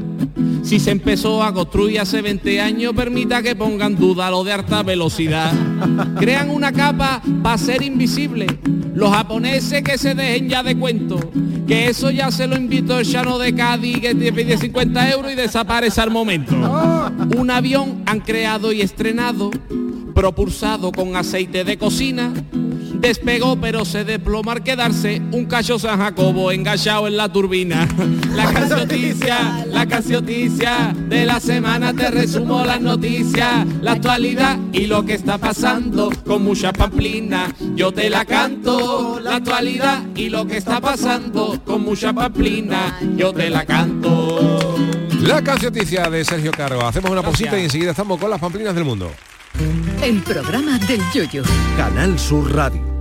[0.63, 4.81] Si se empezó a construir hace 20 años, permita que pongan duda lo de alta
[4.81, 5.51] velocidad.
[6.19, 8.47] Crean una capa para ser invisible.
[8.95, 11.19] Los japoneses que se dejen ya de cuento.
[11.67, 15.31] Que eso ya se lo invitó el Chano de Cádiz que te pide 50 euros
[15.31, 16.55] y desaparece al momento.
[17.37, 19.51] Un avión han creado y estrenado,
[20.15, 22.33] propulsado con aceite de cocina.
[23.03, 27.85] Despegó pero se desploma al quedarse un cacho San Jacobo enganchado en la turbina.
[28.33, 35.03] La cancioticia, la cancioticia de la semana te resumo las noticias, la actualidad y lo
[35.05, 37.53] que está pasando con mucha pamplina.
[37.75, 42.97] Yo te la canto, la actualidad y lo que está pasando con mucha pamplina.
[43.17, 44.77] Yo te la canto.
[45.21, 46.87] La cancioticia de Sergio Caro.
[46.87, 49.11] Hacemos una pausita y enseguida estamos con las pamplinas del mundo.
[50.01, 51.43] El programa del yoyo.
[51.77, 52.92] Canal Sur Radio.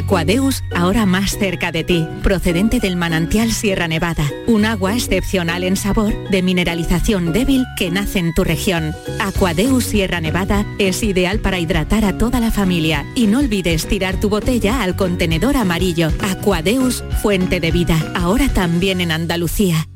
[0.00, 5.76] Aquadeus, ahora más cerca de ti, procedente del manantial Sierra Nevada, un agua excepcional en
[5.76, 8.94] sabor, de mineralización débil que nace en tu región.
[9.20, 14.18] Aquadeus Sierra Nevada es ideal para hidratar a toda la familia y no olvides tirar
[14.18, 16.08] tu botella al contenedor amarillo.
[16.20, 19.86] Aquadeus, fuente de vida, ahora también en Andalucía.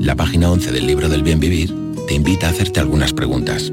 [0.00, 1.74] La página 11 del libro del bien vivir
[2.06, 3.72] te invita a hacerte algunas preguntas.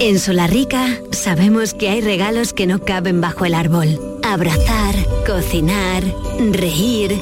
[0.00, 4.20] En Solarrica sabemos que hay regalos que no caben bajo el árbol.
[4.24, 4.92] Abrazar,
[5.24, 6.02] cocinar,
[6.50, 7.16] reír,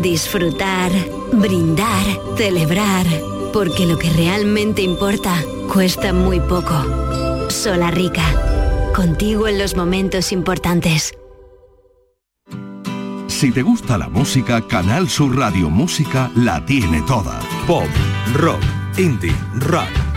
[0.00, 0.90] disfrutar,
[1.32, 2.02] brindar,
[2.38, 3.06] celebrar.
[3.52, 5.34] Porque lo que realmente importa
[5.70, 7.50] cuesta muy poco.
[7.50, 8.24] Solarrica.
[8.96, 11.12] Contigo en los momentos importantes.
[13.26, 17.38] Si te gusta la música, Canal Sur Radio Música la tiene toda.
[17.66, 17.88] Pop,
[18.32, 18.62] rock,
[18.96, 19.90] indie, rap,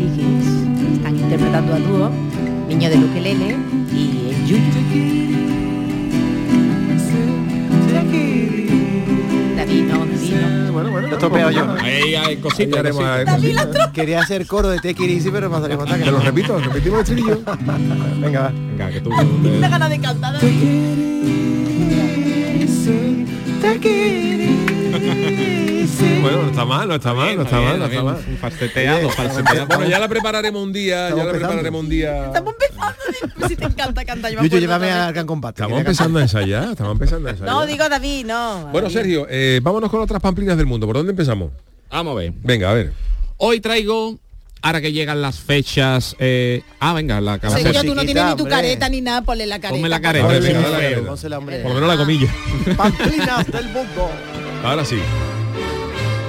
[0.00, 2.10] De están interpretando a dúo
[2.68, 3.56] Niño del Ukelele
[3.92, 4.60] y el Yuyu.
[9.56, 10.72] David, no, David, no.
[10.72, 11.72] Bueno, bueno, Lo he estropeado yo.
[11.80, 12.96] Ahí hay cositas.
[12.96, 13.54] Ahí
[13.92, 17.42] Quería hacer coro de Easy, pero me salió que Te lo repito, repetimos el estribillo.
[18.20, 18.52] Venga, va.
[18.52, 19.10] Venga, que tú.
[19.58, 20.40] Una gana de cantar.
[26.20, 28.16] Bueno, no está mal, no está mal, no está mal, no está mal.
[28.40, 29.66] Falseteado, falseteado.
[29.66, 32.26] Bueno, ya la prepararemos un día, ya la prepararemos un día.
[32.26, 33.48] Estamos empezando.
[33.48, 35.62] Si te encanta cantar, yo acuerdo llévame al Gran Combate.
[35.62, 37.54] Estamos empezando a ensayar, estamos empezando a ensayar.
[37.54, 38.68] No, digo David, no.
[38.72, 38.90] Bueno.
[38.90, 40.86] Sergio, eh, vámonos con otras pamplinas del mundo.
[40.86, 41.50] ¿Por dónde empezamos?
[41.90, 42.32] Vamos a ver.
[42.42, 42.92] Venga, a ver.
[43.36, 44.18] Hoy traigo,
[44.62, 46.16] ahora que llegan las fechas...
[46.18, 47.62] eh, ah, venga, la cabeza.
[47.62, 48.56] Sergio, tú no tienes ni tu hombre.
[48.56, 49.76] careta ni nada, ponle la careta.
[49.76, 50.96] Ponme la careta, dale.
[50.98, 51.60] Pónsela, hombre.
[51.60, 52.28] Por lo menos la comilla.
[52.76, 54.10] Pamplinas del mundo.
[54.62, 54.98] Ahora sí.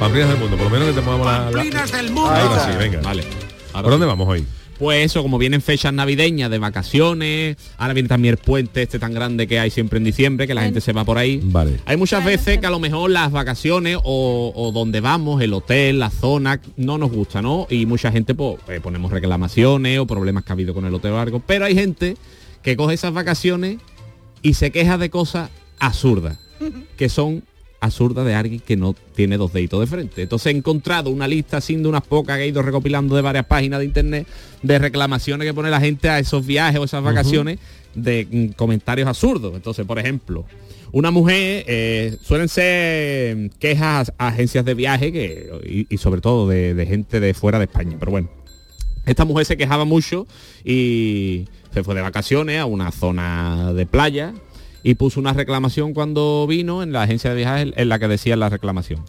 [0.02, 2.32] Pamplinas del mundo, por lo menos que te movamos la, la- Pamplinas del mundo.
[2.32, 3.02] Ahora sí, venga.
[3.02, 3.24] Vale.
[3.72, 4.44] Ahora ¿Por dónde vamos hoy?
[4.80, 9.14] Pues eso, como vienen fechas navideñas de vacaciones, ahora viene también el puente este tan
[9.14, 11.40] grande que hay siempre en diciembre, que la gente se va por ahí.
[11.44, 11.80] Vale.
[11.86, 16.00] Hay muchas veces que a lo mejor las vacaciones o, o donde vamos, el hotel,
[16.00, 17.68] la zona, no nos gusta, ¿no?
[17.70, 21.12] Y mucha gente pues, eh, ponemos reclamaciones o problemas que ha habido con el hotel
[21.12, 21.44] o algo.
[21.46, 22.18] Pero hay gente
[22.64, 23.78] que coge esas vacaciones
[24.42, 26.40] y se queja de cosas absurdas,
[26.98, 27.44] que son
[27.82, 30.22] absurdas de alguien que no tiene dos deditos de frente.
[30.22, 33.46] Entonces he encontrado una lista sin de unas pocas que he ido recopilando de varias
[33.46, 34.28] páginas de internet
[34.62, 37.60] de reclamaciones que pone la gente a esos viajes o esas vacaciones
[37.96, 39.54] de mm, comentarios absurdos.
[39.56, 40.46] Entonces, por ejemplo,
[40.92, 46.22] una mujer eh, suelen ser mm, quejas a agencias de viaje que, y, y sobre
[46.22, 47.98] todo de, de gente de fuera de España.
[48.00, 48.30] Pero bueno,
[49.08, 50.28] esta mujer se quejaba mucho
[50.64, 54.36] y se fue de vacaciones a una zona de playa
[54.84, 58.36] y puso una reclamación cuando vino en la agencia de viajes en la que decía
[58.36, 59.04] la reclamación.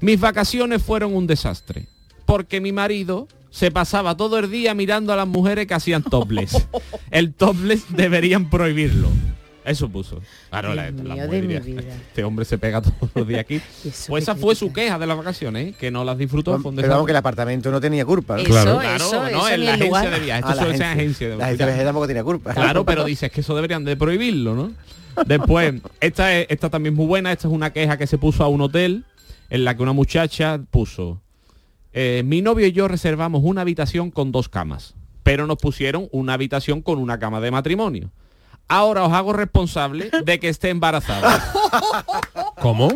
[0.00, 1.86] Mis vacaciones fueron un desastre
[2.26, 6.68] porque mi marido se pasaba todo el día mirando a las mujeres que hacían topless.
[7.10, 9.08] El topless deberían prohibirlo.
[9.66, 10.20] Eso puso.
[10.50, 11.94] Claro, la, Dios la mío mujer de mi diría, vida.
[11.96, 13.60] Este hombre se pega todos los días aquí.
[14.08, 15.74] Pues esa fue su queja de las vacaciones, ¿eh?
[15.78, 16.52] que no las disfrutó.
[16.52, 17.04] Pero vamos desastre.
[17.06, 18.36] que el apartamento no tenía culpa.
[18.36, 18.42] ¿no?
[18.42, 18.80] Eso, Claro.
[18.80, 20.10] eso, Claro, no, eso en la agencia lugar.
[20.10, 20.44] de viajes.
[20.46, 22.54] Ah, Esto suele ser agencia de La agencia de viajes tampoco tenía culpa.
[22.54, 24.72] Claro, pero dices que eso deberían de prohibirlo, ¿no?
[25.26, 28.44] Después, esta, es- esta también es muy buena, esta es una queja que se puso
[28.44, 29.04] a un hotel
[29.50, 31.20] en la que una muchacha puso,
[31.92, 36.34] eh, mi novio y yo reservamos una habitación con dos camas, pero nos pusieron una
[36.34, 38.10] habitación con una cama de matrimonio.
[38.68, 41.52] Ahora os hago responsable de que esté embarazada.
[42.60, 42.88] ¿Cómo?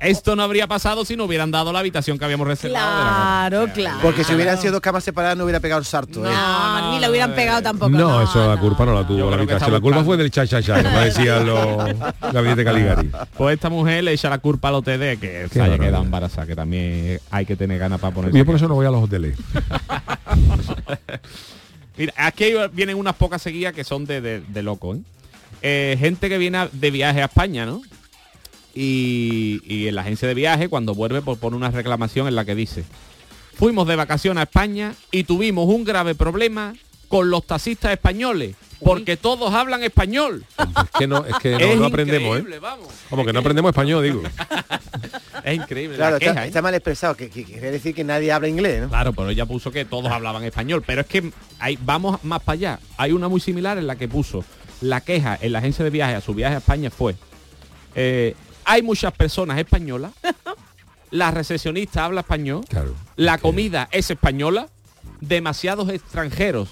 [0.00, 2.88] Esto no habría pasado si no hubieran dado la habitación que habíamos reservado.
[2.88, 3.98] de la Claro, claro.
[4.02, 6.24] Porque si hubieran sido dos camas separadas no hubiera pegado el sarto.
[6.26, 6.30] ¿eh?
[6.32, 7.90] No, ni la hubieran pegado tampoco.
[7.90, 9.72] No, eso la culpa no la tuvo la habitación.
[9.72, 11.76] La culpa fue del cha-cha-cha, como decían los
[12.32, 13.10] gabinete Caligari.
[13.36, 16.46] Pues esta mujer le echa la culpa al hotel de que se haya quedado embarazada,
[16.46, 18.36] que también hay que tener ganas para ponerse.
[18.36, 19.38] Yo por eso no voy a los hoteles.
[21.98, 25.00] Mira, aquí vienen unas pocas seguidas que son de, de, loco, ¿eh?
[25.62, 27.82] Eh, gente que viene de viaje a España, ¿no?
[28.72, 32.54] Y, en la agencia de viaje, cuando vuelve, pues pone una reclamación en la que
[32.54, 32.84] dice,
[33.54, 36.74] fuimos de vacaciones a España y tuvimos un grave problema
[37.08, 40.44] con los taxistas españoles, porque todos hablan español.
[40.58, 42.40] Es que no, es que no, Es no aprendemos, ¿eh?
[42.40, 42.88] increíble, vamos.
[43.10, 44.22] Como que no aprendemos español, digo.
[45.44, 45.96] Es increíble.
[45.96, 46.48] Claro, la queja, está, ¿eh?
[46.48, 48.88] está mal expresado, que, que quiere decir que nadie habla inglés, ¿no?
[48.88, 50.82] Claro, pero ella puso que todos hablaban español.
[50.86, 52.80] Pero es que hay, vamos más para allá.
[52.98, 54.44] Hay una muy similar en la que puso
[54.80, 57.16] la queja en la agencia de viaje a su viaje a España fue
[57.94, 60.12] eh, hay muchas personas españolas,
[61.10, 62.94] la recepcionista habla español, Claro.
[63.16, 64.68] la comida es española,
[65.20, 66.68] demasiados extranjeros,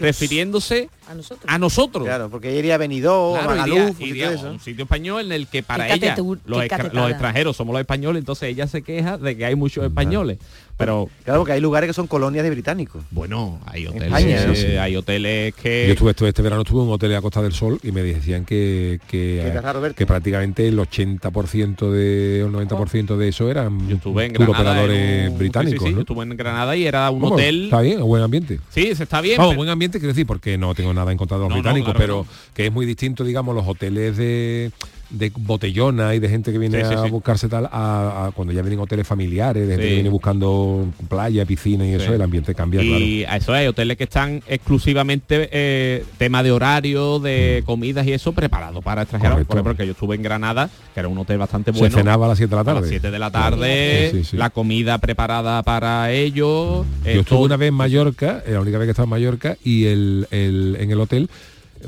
[0.00, 1.44] refiriéndose a nosotros.
[1.46, 2.04] a nosotros.
[2.04, 5.92] Claro, porque ella iría a Benidorm, Claro, a un sitio español en el que para
[5.92, 10.38] ella los extranjeros somos los españoles, entonces ella se queja de que hay muchos españoles.
[10.76, 13.04] Pero Claro, porque hay lugares que son colonias de británicos.
[13.10, 14.52] bueno, hay hoteles, España, ¿no?
[14.54, 17.40] eh, hay hoteles que Yo estuve estuve este verano estuve en un hotel a Costa
[17.42, 19.52] del Sol y me decían que que,
[19.84, 24.70] Que que prácticamente el 80% de el 90% de eso eran estuve en tour Granada
[24.82, 26.00] operadores en un- británicos, sí, sí, ¿no?
[26.00, 28.58] estuve en Granada y era un hotel Está bien, buen ambiente.
[28.70, 29.36] Sí, se está bien.
[29.38, 31.56] Vamos, pero- buen ambiente quiero decir, porque no tengo nada en contra de los No,
[31.56, 34.70] no, británicos, claro pero que es muy distinto, digamos, los hoteles de,
[35.14, 37.10] de botellona y de gente que viene Sí, sí, a sí.
[37.10, 41.44] buscarse tal, a, a cuando ya vienen hoteles familiares, de gente que viene buscando playa,
[41.46, 46.04] piscina y eso, el ambiente cambia, y a eso hay hoteles que están exclusivamente eh,
[46.18, 49.34] tema de horario, de comidas y eso preparado para extranjeros.
[49.34, 49.48] Correcto.
[49.48, 51.96] Por ejemplo, que yo estuve en Granada, que era un hotel bastante Se bueno.
[51.96, 52.88] cenaba a las 7 de la A las tarde.
[52.88, 54.36] 7 de la tarde, Sí, sí, sí.
[54.36, 56.86] la comida preparada para ellos.
[57.04, 59.10] eh, Yo estuve todo- una vez en Mallorca, eh, la única vez que estaba en
[59.10, 61.28] Mallorca, y el, el- en el hotel eh,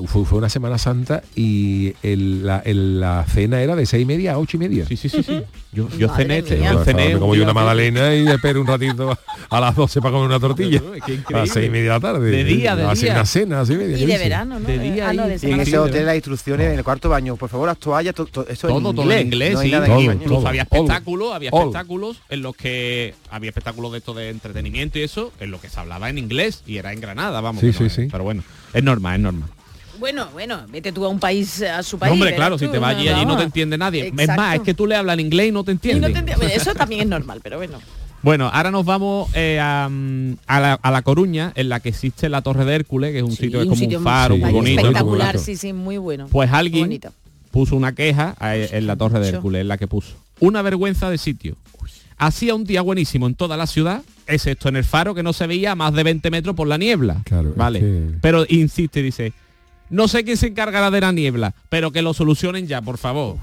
[0.06, 4.06] fue, fue una Semana Santa y el- la, el- la cena era de seis y
[4.06, 4.84] media a ocho y media.
[4.86, 5.42] Sí, sí, sí, sí.
[5.72, 9.18] Yo, cené, este- yo cené me como yo una magdalena y espero un ratito a,
[9.50, 10.78] a las 12 para comer una tortilla.
[10.80, 12.30] Claro, es que a seis y media de la tarde.
[12.30, 13.12] De día, de Así día.
[13.14, 13.96] una cena, así media.
[13.96, 14.66] Y ¿qué de verano, ¿no?
[14.66, 17.36] De día Ah, no, de Y en ese hotel las instrucciones en el cuarto baño,
[17.36, 19.20] por favor, las toallas, to- to- eso todo, en todo inglés.
[19.20, 19.72] en inglés, no hay sí.
[19.72, 20.22] nada en Todo, español.
[20.22, 20.48] Incluso todo.
[20.48, 21.60] había espectáculos, había All.
[21.62, 25.68] espectáculos en los que había espectáculos de esto de entretenimiento y eso, en lo que
[25.68, 27.60] se hablaba en inglés y era en Granada, vamos.
[27.60, 28.08] Sí, no sí, sí.
[28.10, 28.42] Pero bueno,
[28.72, 29.48] es normal, es normal.
[29.98, 32.12] Bueno, bueno, vete tú a un país, a su No, país.
[32.12, 34.12] hombre, claro, si tú, te vas allí, allí no te entiende nadie.
[34.16, 36.12] Es más, es que tú le hablas en inglés y no te Y entiendes.
[36.14, 37.78] no Eso también es normal, pero bueno.
[38.22, 41.90] Bueno, ahora nos vamos eh, a, mm, a la, a La Coruña, en la que
[41.90, 44.04] existe la Torre de Hércules, que es un Sí, sitio que es como sitio un
[44.04, 44.80] faro muy bonito.
[44.80, 46.26] espectacular, sí, sí, muy bueno.
[46.30, 47.12] Pues alguien bonito.
[47.52, 49.28] puso una queja a- en la Torre de.
[49.28, 50.14] Hércules, en la que puso.
[50.40, 51.56] Una vergüenza de sitio.
[52.18, 55.46] Hacía un día buenísimo en toda la ciudad, excepto en el faro que no se
[55.46, 57.20] veía a más de 20 metros por la niebla.
[57.24, 57.80] Claro, es vale.
[57.80, 59.34] que- Pero insiste, dice,
[59.90, 63.36] no sé quién se encargará de la niebla, pero que lo solucionen ya, por favor.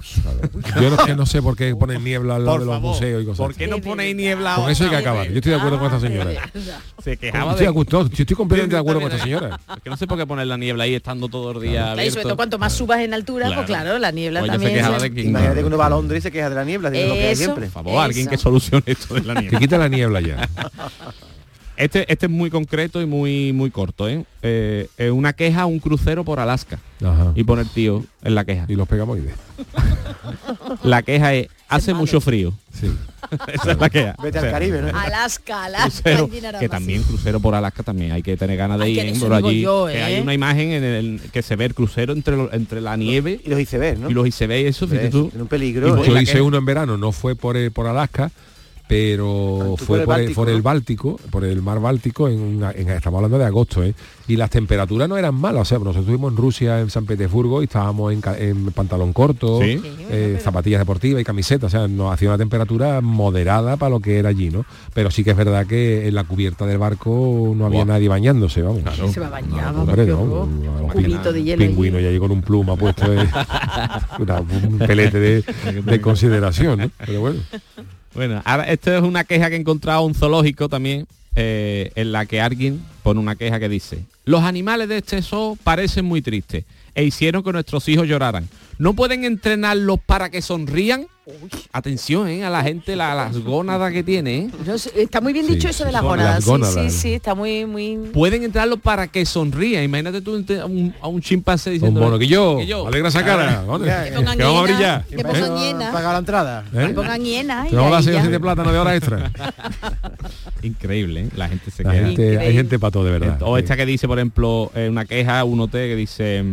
[0.82, 2.91] Yo no, que no sé por qué ponen niebla al lado Por de los favor,
[2.94, 3.38] museos y cosas.
[3.38, 5.28] ¿Por qué no ponéis niebla Con eso hay que acabar.
[5.30, 6.32] Yo estoy de acuerdo con esta señora.
[7.04, 7.72] Se quejaba estoy, de...
[7.72, 9.60] acuerdo- yo estoy completamente de acuerdo con esta señora.
[9.76, 12.04] Es que no sé por qué poner la niebla ahí estando todo el día Claro,
[12.04, 13.62] y sobre todo cuanto más subas en altura, Claro.
[13.62, 14.80] pues claro, la niebla Pues ella se también.
[14.84, 16.89] quejaba de que- Imagínate que uno va a Londres y se queja de la niebla,
[16.89, 17.44] de lo que hay Eso.
[17.44, 17.66] siempre.
[17.66, 19.60] Por favor, alguien que solucione esto de la Que niebla.
[19.60, 20.50] quita la niebla ya.
[21.76, 24.26] Este, este es muy concreto y muy muy corto, ¿eh?
[24.44, 26.80] Eh, es una queja a un crucero por Alaska.
[27.04, 27.32] Ajá.
[27.36, 28.66] Y pone el tío en la queja.
[28.68, 29.34] Y los pegamoides.
[30.84, 32.54] La queja es, hace mucho frío.
[32.80, 32.88] Sí.
[33.54, 34.16] Esa es la queja.
[34.22, 34.88] Vete O sea, al Caribe, ¿no?
[34.98, 39.00] Alaska, Alaska, crucero, que también crucero por Alaska también hay que tener ganas de ir
[39.02, 39.16] que ¿eh?
[39.20, 40.04] por allí yo, que ¿eh?
[40.04, 43.40] hay una imagen en el que se ve el crucero entre lo- entre la nieve
[43.46, 44.10] Y los icebergs, ¿no?
[44.10, 45.88] y los icebergs y eso fíjate tú En un peligro.
[45.98, 46.04] Y ¿eh?
[46.08, 48.32] Yo la hice uno en verano, no fue por, el- por Alaska,
[48.98, 50.64] pero tú fue por por el Báltico, por el ¿no?
[50.64, 53.94] Báltico, por el mar Báltico, en, una- en- estamos hablando de agosto, ¿eh?
[54.28, 57.62] y las temperaturas no eran malas, o sea, nosotros estuvimos en Rusia, en San Petersburgo,
[57.62, 59.82] y estábamos en, pantalón corto, Sí.
[60.10, 64.18] eh, zapatillas deportivas y camiseta, o sea, nos hacía una temperatura moderada para lo que
[64.20, 64.66] era allí, ¿no?
[64.94, 68.62] Pero sí que es verdad que en la cubierta del barco no había nadie bañándose,
[68.62, 68.82] vamos.
[69.12, 72.06] Se va a bañar, No, hombre, no, un- Un cubito de hielo pingüino allí.
[72.06, 73.18] ya llegó con un pluma puesto de,
[74.20, 75.41] una- un pelete de,
[75.84, 76.91] de consideración, ¿no?
[77.06, 77.39] Pero bueno.
[78.14, 82.11] Bueno, ahora esto es una queja que he encontrado en un zoológico también, eh, en
[82.11, 86.22] la que alguien pone una queja que dice, los animales de este zoo parecen muy
[86.22, 88.47] tristes e hicieron que nuestros hijos lloraran.
[88.78, 91.06] ¿No pueden entrenarlos para que sonrían?
[91.72, 92.44] Atención, ¿eh?
[92.44, 94.50] A la gente, la- las gónadas que tiene, ¿eh?
[94.66, 96.36] No está muy bien Sí, dicho eso de las gónadas.
[96.36, 96.74] las Sí, gónadas.
[96.74, 97.96] sí, sí, está muy, muy.
[98.14, 99.86] Pueden entrenarlos para que sonrían.
[99.86, 102.02] Imagínate tú a un, a un chimpancé Un diciendo...
[102.02, 102.86] mono que yo, que yo.
[102.86, 105.06] alegra esa cara, Que pongan que vamos a brillar.
[105.06, 105.74] Que pongan ¿Eh?
[106.04, 106.66] la entrada.
[106.74, 106.88] ¿Eh?
[106.88, 107.64] Que pongan hiena.
[107.68, 109.32] y Te vamos a dar de plátano de hora extra.
[110.62, 111.30] Increíble, ¿eh?
[111.38, 112.08] La gente se La queda.
[112.08, 113.38] gente, hay gente para todo, de verdad.
[113.44, 116.44] O esta que dice, por ejemplo, una queja, un hotel que dice,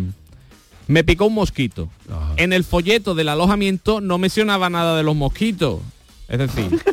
[0.91, 1.89] me picó un mosquito.
[2.11, 2.35] Ajá.
[2.37, 5.81] En el folleto del alojamiento no mencionaba nada de los mosquitos.
[6.29, 6.69] Es decir,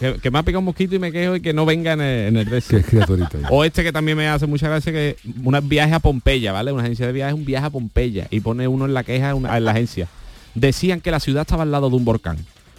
[0.00, 2.00] que, que me ha picado un mosquito y me quejo y que no venga en
[2.00, 2.76] el, en el resto.
[2.76, 3.38] Qué criaturita.
[3.50, 6.72] O este que también me hace mucha gracia que un viaje a Pompeya, ¿vale?
[6.72, 8.26] Una agencia de viajes, un viaje a Pompeya.
[8.30, 10.08] Y pone uno en la queja una- en la agencia.
[10.54, 12.38] Decían que la ciudad estaba al lado de un volcán.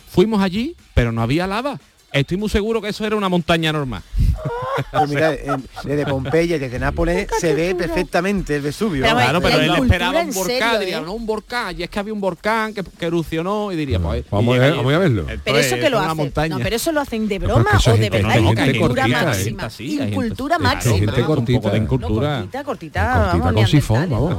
[0.10, 1.80] Fuimos allí, pero no había lava.
[2.12, 4.02] Estoy muy seguro que eso era una montaña normal.
[4.92, 9.04] Pues mira, en- desde Pompeya y desde Nápoles se ve perfectamente el Vesubio.
[9.04, 11.02] Pero Claro, la pero él esperaba un volcán, serio, diría, ¿eh?
[11.02, 14.24] no un volcán, y es que había un volcán que, que erupcionó y diría, pues.
[14.32, 15.26] Vamos y a llega ver- allí, vamos a verlo.
[15.44, 16.18] Pero eso que lo hacen.
[16.18, 16.58] montaña.
[16.58, 18.34] No, pero eso lo hacen de broma o de verdad.
[18.34, 19.70] gente Incultura máxima.
[20.08, 20.98] Incultura gente- máxima.
[21.12, 21.70] Gente cortita.
[21.72, 22.36] de No, incultura.
[22.38, 24.36] cortita, cortita, Cortita vamos, con sifón, vamos.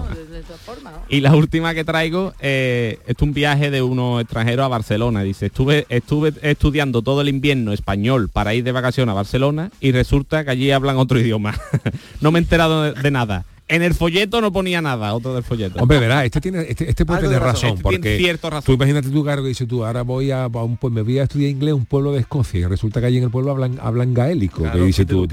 [1.09, 5.23] Y la última que traigo eh, es un viaje de unos extranjeros a Barcelona.
[5.23, 9.93] Dice, estuve, estuve estudiando todo el invierno español para ir de vacaciones a Barcelona y
[9.93, 11.59] resulta que allí hablan otro idioma.
[12.21, 13.45] no me he enterado de, nada.
[13.69, 15.81] En el folleto no ponía nada, otro del folleto.
[15.81, 17.71] Hombre, verá, este tiene, este, este puede Algo de tener razón.
[17.71, 18.65] Este porque cierto razón.
[18.65, 21.25] tú imagínate tú, claro, que dices tú, ahora voy a, un pues me voy a
[21.25, 24.13] estudiar inglés un pueblo de Escocia y resulta que allí en el pueblo hablan hablan
[24.15, 25.29] gaélico, que dices tú,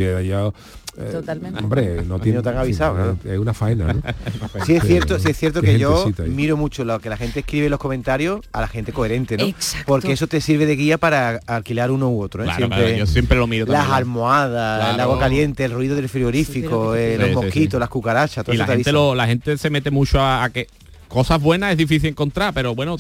[0.99, 1.63] eh, Totalmente.
[1.63, 4.01] hombre, no tiene no te han avisado, sí, es una faena, ¿no?
[4.65, 7.65] Sí es cierto, sí es cierto que yo miro mucho lo que la gente escribe
[7.67, 9.45] en los comentarios a la gente coherente, ¿no?
[9.45, 9.85] Exacto.
[9.87, 12.45] Porque eso te sirve de guía para alquilar uno u otro, ¿eh?
[12.45, 13.95] Claro, claro, yo siempre lo miro Las también.
[13.97, 17.79] almohadas, el agua caliente, el ruido del frigorífico, eh, Sí, los mosquitos, sí.
[17.79, 20.43] las cucarachas, todo y eso la te gente lo, la gente se mete mucho a,
[20.43, 20.67] a que
[21.07, 22.97] cosas buenas es difícil encontrar pero bueno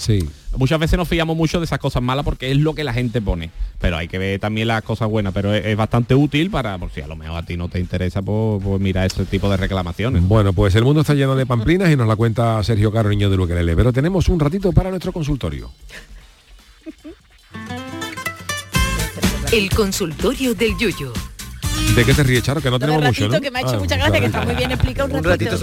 [0.57, 3.21] muchas veces nos fiamos mucho de esas cosas malas porque es lo que la gente
[3.21, 6.77] pone pero hay que ver también las cosas buenas pero es, es bastante útil para
[6.77, 9.49] por si a lo mejor a ti no te interesa pues, pues mira ese tipo
[9.49, 12.91] de reclamaciones Bueno, pues el mundo está lleno de pamplinas y nos la cuenta Sergio
[12.91, 13.75] Caro, niño de Luquelele.
[13.75, 15.71] Pero tenemos un ratito para nuestro consultorio.
[19.51, 21.11] El consultorio del Yuyu.
[21.95, 22.61] ¿De qué te ríes, Charo?
[22.61, 23.41] Que no tenemos mucho, ¿no?
[23.41, 24.37] que me ha hecho Ah, mucha un gracia, que ratito.
[24.37, 25.57] está muy bien explicado un ratito.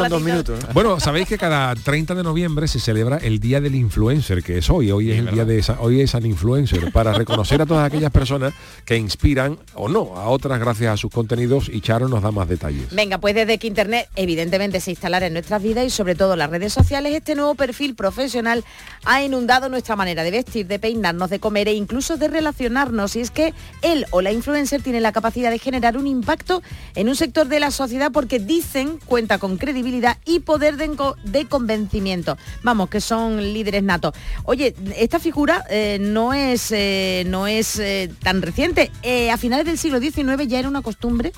[0.72, 4.68] Bueno, sabéis que cada 30 de noviembre se celebra el Día del Influencer, que es
[4.68, 4.90] hoy.
[4.90, 8.10] Hoy es el día de esa, hoy es San Influencer, para reconocer a todas aquellas
[8.10, 8.52] personas
[8.84, 12.48] que inspiran o no a otras gracias a sus contenidos y Charo nos da más
[12.48, 12.90] detalles.
[12.92, 16.50] Venga, pues desde que Internet evidentemente se instalara en nuestras vidas y sobre todo las
[16.50, 18.64] redes sociales, este nuevo perfil profesional
[19.04, 23.14] ha inundado nuestra manera de vestir, de peinarnos, de comer e incluso de relacionarnos.
[23.14, 26.62] Y es que él o la influencer tiene la capacidad de generar un impacto
[26.94, 30.90] en un sector de la sociedad porque dicen cuenta con credibilidad y poder de,
[31.24, 32.36] de convencimiento.
[32.62, 34.14] Vamos, que son líderes natos.
[34.44, 38.90] Oye, esta figura eh, no es, eh, no es eh, tan reciente.
[39.32, 41.32] A finales del siglo XIX ya era una costumbre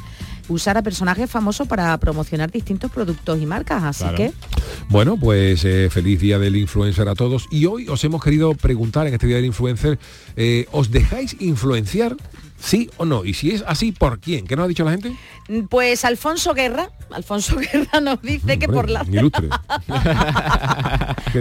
[0.49, 3.83] usar a personajes famosos para promocionar distintos productos y marcas.
[3.83, 4.17] Así Claro.
[4.17, 4.33] que
[4.89, 7.47] Bueno, pues eh, feliz Día del Influencer a todos.
[7.51, 9.99] Y hoy os hemos querido preguntar en este Día del Influencer,
[10.37, 12.17] eh, ¿os dejáis influenciar?
[12.59, 13.25] ¿Sí o no?
[13.25, 14.47] Y si es así, ¿por quién?
[14.47, 15.15] ¿Qué nos ha dicho la gente?
[15.69, 19.01] Pues Alfonso Guerra, Alfonso Guerra nos dice que por la.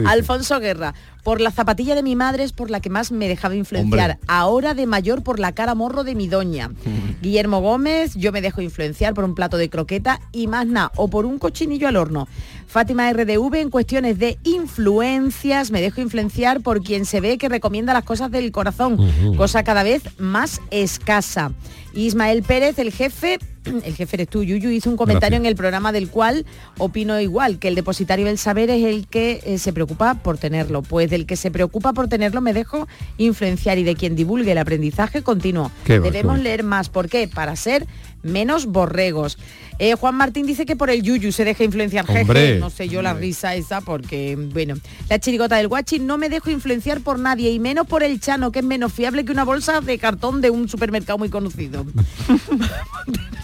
[0.06, 0.94] Alfonso Guerra,
[1.24, 4.12] por la zapatilla de mi madre es por la que más me dejaba influenciar.
[4.12, 4.26] Hombre.
[4.28, 6.72] Ahora de mayor por la cara morro de mi doña.
[7.22, 11.10] Guillermo Gómez, yo me dejo influenciar por un plato de croqueta y más nada, o
[11.10, 12.28] por un cochinillo al horno.
[12.68, 17.94] Fátima RDV, en cuestiones de influencias, me dejo influenciar por quien se ve que recomienda
[17.94, 18.98] las cosas del corazón,
[19.38, 21.52] cosa cada vez más escasa.
[21.94, 25.42] Ismael Pérez, el jefe, el jefe eres tú, Yuyu, hizo un comentario Gracias.
[25.42, 26.46] en el programa del cual
[26.78, 30.82] opino igual, que el depositario del saber es el que eh, se preocupa por tenerlo.
[30.82, 32.88] Pues del que se preocupa por tenerlo me dejo
[33.18, 35.72] influenciar y de quien divulgue el aprendizaje continuo.
[35.84, 36.44] Qué Debemos va.
[36.44, 36.90] leer más.
[36.90, 37.28] ¿Por qué?
[37.28, 37.86] Para ser
[38.24, 39.38] menos borregos.
[39.78, 42.06] Eh, Juan Martín dice que por el Yuyu se deja influenciar.
[42.08, 42.60] Jeje, Hombre.
[42.60, 44.76] no sé yo la risa esa porque, bueno,
[45.10, 48.52] la chirigota del guachi no me dejo influenciar por nadie y menos por el Chano,
[48.52, 51.86] que es menos fiable que una bolsa de cartón de un supermercado muy conocido.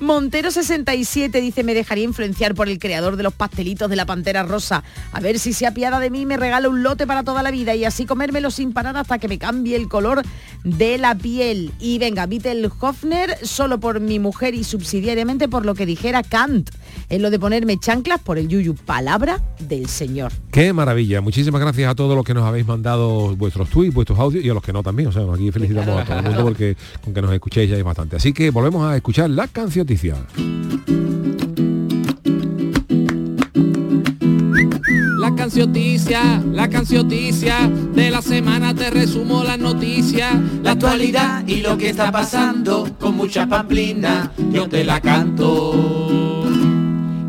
[0.00, 4.44] Montero 67 dice, me dejaría influenciar por el creador de los pastelitos de la Pantera
[4.44, 4.84] Rosa.
[5.12, 7.74] A ver si se apiada de mí me regala un lote para toda la vida
[7.74, 10.22] y así comérmelo sin parar hasta que me cambie el color
[10.62, 11.72] de la piel.
[11.80, 16.70] Y venga, Vittel Hofner, solo por mi mujer y subsidiariamente por lo que dijera Kant,
[17.08, 18.74] en lo de ponerme chanclas por el yuyu.
[18.74, 20.32] Palabra del Señor.
[20.50, 21.20] Qué maravilla.
[21.20, 24.54] Muchísimas gracias a todos los que nos habéis mandado vuestros tweets, vuestros audios y a
[24.54, 25.08] los que no también.
[25.08, 27.84] O sea, aquí felicitamos a todo el mundo porque con que nos escuchéis ya es
[27.84, 28.16] bastante.
[28.16, 30.16] Así que volvemos a escuchar la cancioticia.
[35.18, 41.76] La cancioticia, la cancioticia, de la semana te resumo las noticias, la actualidad y lo
[41.76, 46.27] que está pasando, con mucha pamplina, yo te la canto.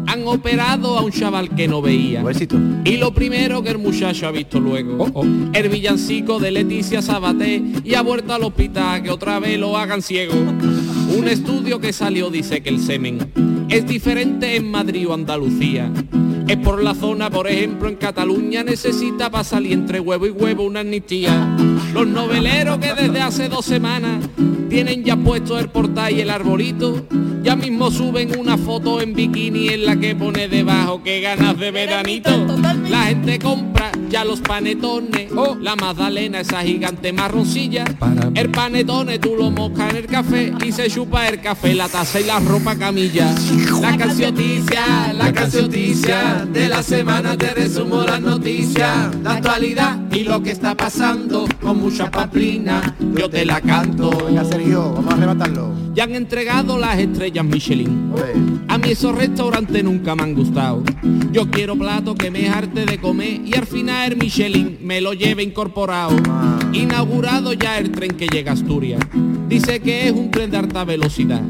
[0.09, 2.23] Han operado a un chaval que no veía.
[2.83, 5.05] Y lo primero que el muchacho ha visto luego,
[5.53, 10.01] el villancico de Leticia Sabaté y ha vuelto al hospital que otra vez lo hagan
[10.01, 10.33] ciego.
[11.15, 13.19] Un estudio que salió dice que el semen
[13.69, 15.91] es diferente en Madrid o Andalucía.
[16.47, 20.63] Es por la zona, por ejemplo, en Cataluña necesita para salir entre huevo y huevo
[20.63, 21.55] una amnistía.
[21.93, 24.27] Los noveleros que desde hace dos semanas
[24.69, 27.05] tienen ya puesto el portal y el arbolito,
[27.43, 31.71] ya mismo suben una foto en bikini en la que pone debajo que ganas de
[31.71, 32.31] veranito.
[32.89, 37.85] La gente compra ya los panetones, la magdalena esa gigante marroncilla,
[38.33, 42.19] el panetone tú lo moscas en el café y se chupa el café, la taza
[42.19, 43.35] y la ropa camilla.
[43.81, 50.41] La cancioticia, la cancioticia, de la semana te resumo las noticias, la actualidad y lo
[50.41, 54.11] que está pasando, con mucha paplina, yo te la canto.
[54.25, 55.73] Venga, Sergio, vamos a arrebatarlo.
[55.93, 58.13] Ya han entregado las estrellas Michelin.
[58.67, 60.83] A mí esos restaurantes nunca me han gustado.
[61.31, 65.13] Yo quiero plato que me arte de comer y al final el Michelin me lo
[65.13, 66.15] lleve incorporado.
[66.71, 69.01] Inaugurado ya el tren que llega a Asturias.
[69.49, 71.41] Dice que es un tren de alta velocidad.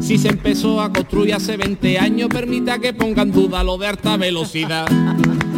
[0.00, 4.16] Si se empezó a construir hace 20 años, permita que pongan duda lo de alta
[4.16, 4.86] velocidad.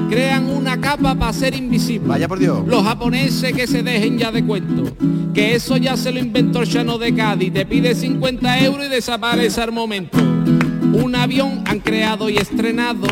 [0.09, 2.09] Crean una capa para ser invisible.
[2.09, 2.67] Vaya por Dios.
[2.67, 4.85] Los japoneses que se dejen ya de cuento.
[5.33, 7.53] Que eso ya se lo inventó el Chano de Cádiz.
[7.53, 10.19] Te pide 50 euros y desaparece al momento.
[10.19, 13.07] Un avión han creado y estrenado,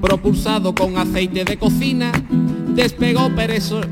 [0.00, 2.10] propulsado con aceite de cocina.
[2.74, 3.30] Despegó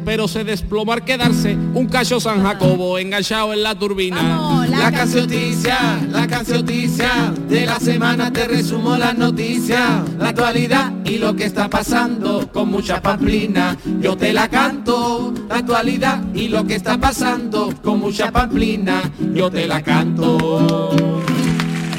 [0.05, 4.67] pero, se desplomó al quedarse un cacho San Jacobo enganchado en la turbina.
[4.71, 11.35] La cancioticia, la cancioticia de la semana te resumo las noticias, la actualidad y lo
[11.35, 13.77] que está pasando con mucha pamplina.
[14.01, 19.03] Yo te la canto, la actualidad y lo que está pasando con mucha pamplina.
[19.35, 21.18] Yo te la canto.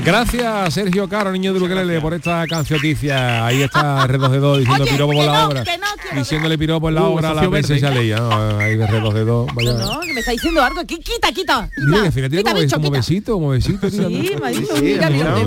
[0.04, 3.46] Gracias Sergio Caro, niño de Ukelele, por esta cancioticia.
[3.46, 5.64] Ahí está R2D2 diciendo piropo por la obra.
[6.16, 7.90] Diciéndole piropo en la Uh, obra a la princesa.
[7.92, 8.18] Leia.
[8.20, 8.58] ¿no?
[8.58, 9.54] Ahí de R2D2.
[9.54, 9.74] Vaya.
[9.74, 10.98] No, que me está diciendo algo aquí.
[11.00, 11.70] Quita, quita.
[11.78, 12.98] Mira, fíjate quita, como, bicho, como quita.
[12.98, 13.90] besito, como besito.
[13.90, 14.36] Sí, dónde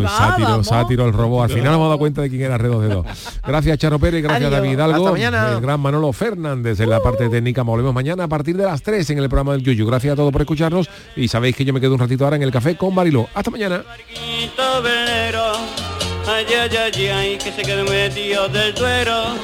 [0.02, 1.44] va, sátiro, sátiro, el robot.
[1.44, 3.04] Al final nos hemos dado cuenta de quién era R2D2.
[3.46, 4.52] Gracias Charo Pérez, gracias Adiós.
[4.52, 5.16] David Hidalgo.
[5.16, 7.62] El gran Manolo Fernández en la parte técnica.
[7.62, 9.86] Volvemos mañana a partir de las 3 en el programa del Yuyu.
[9.86, 12.42] Gracias a todos por escucharnos y sabéis que yo me quedo un ratito ahora en
[12.42, 13.26] el café con Mariló.
[13.34, 13.82] Hasta mañana.
[14.82, 15.52] Velero,
[16.26, 19.34] ay, ay, ay, ay, que se quedó metido del tuero.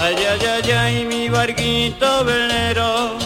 [0.00, 3.16] Ay, ay, ay, ay, mi barquito velero,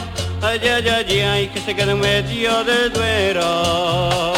[0.43, 4.33] ay, ay, ay, ay, que se quedó metido del tuero.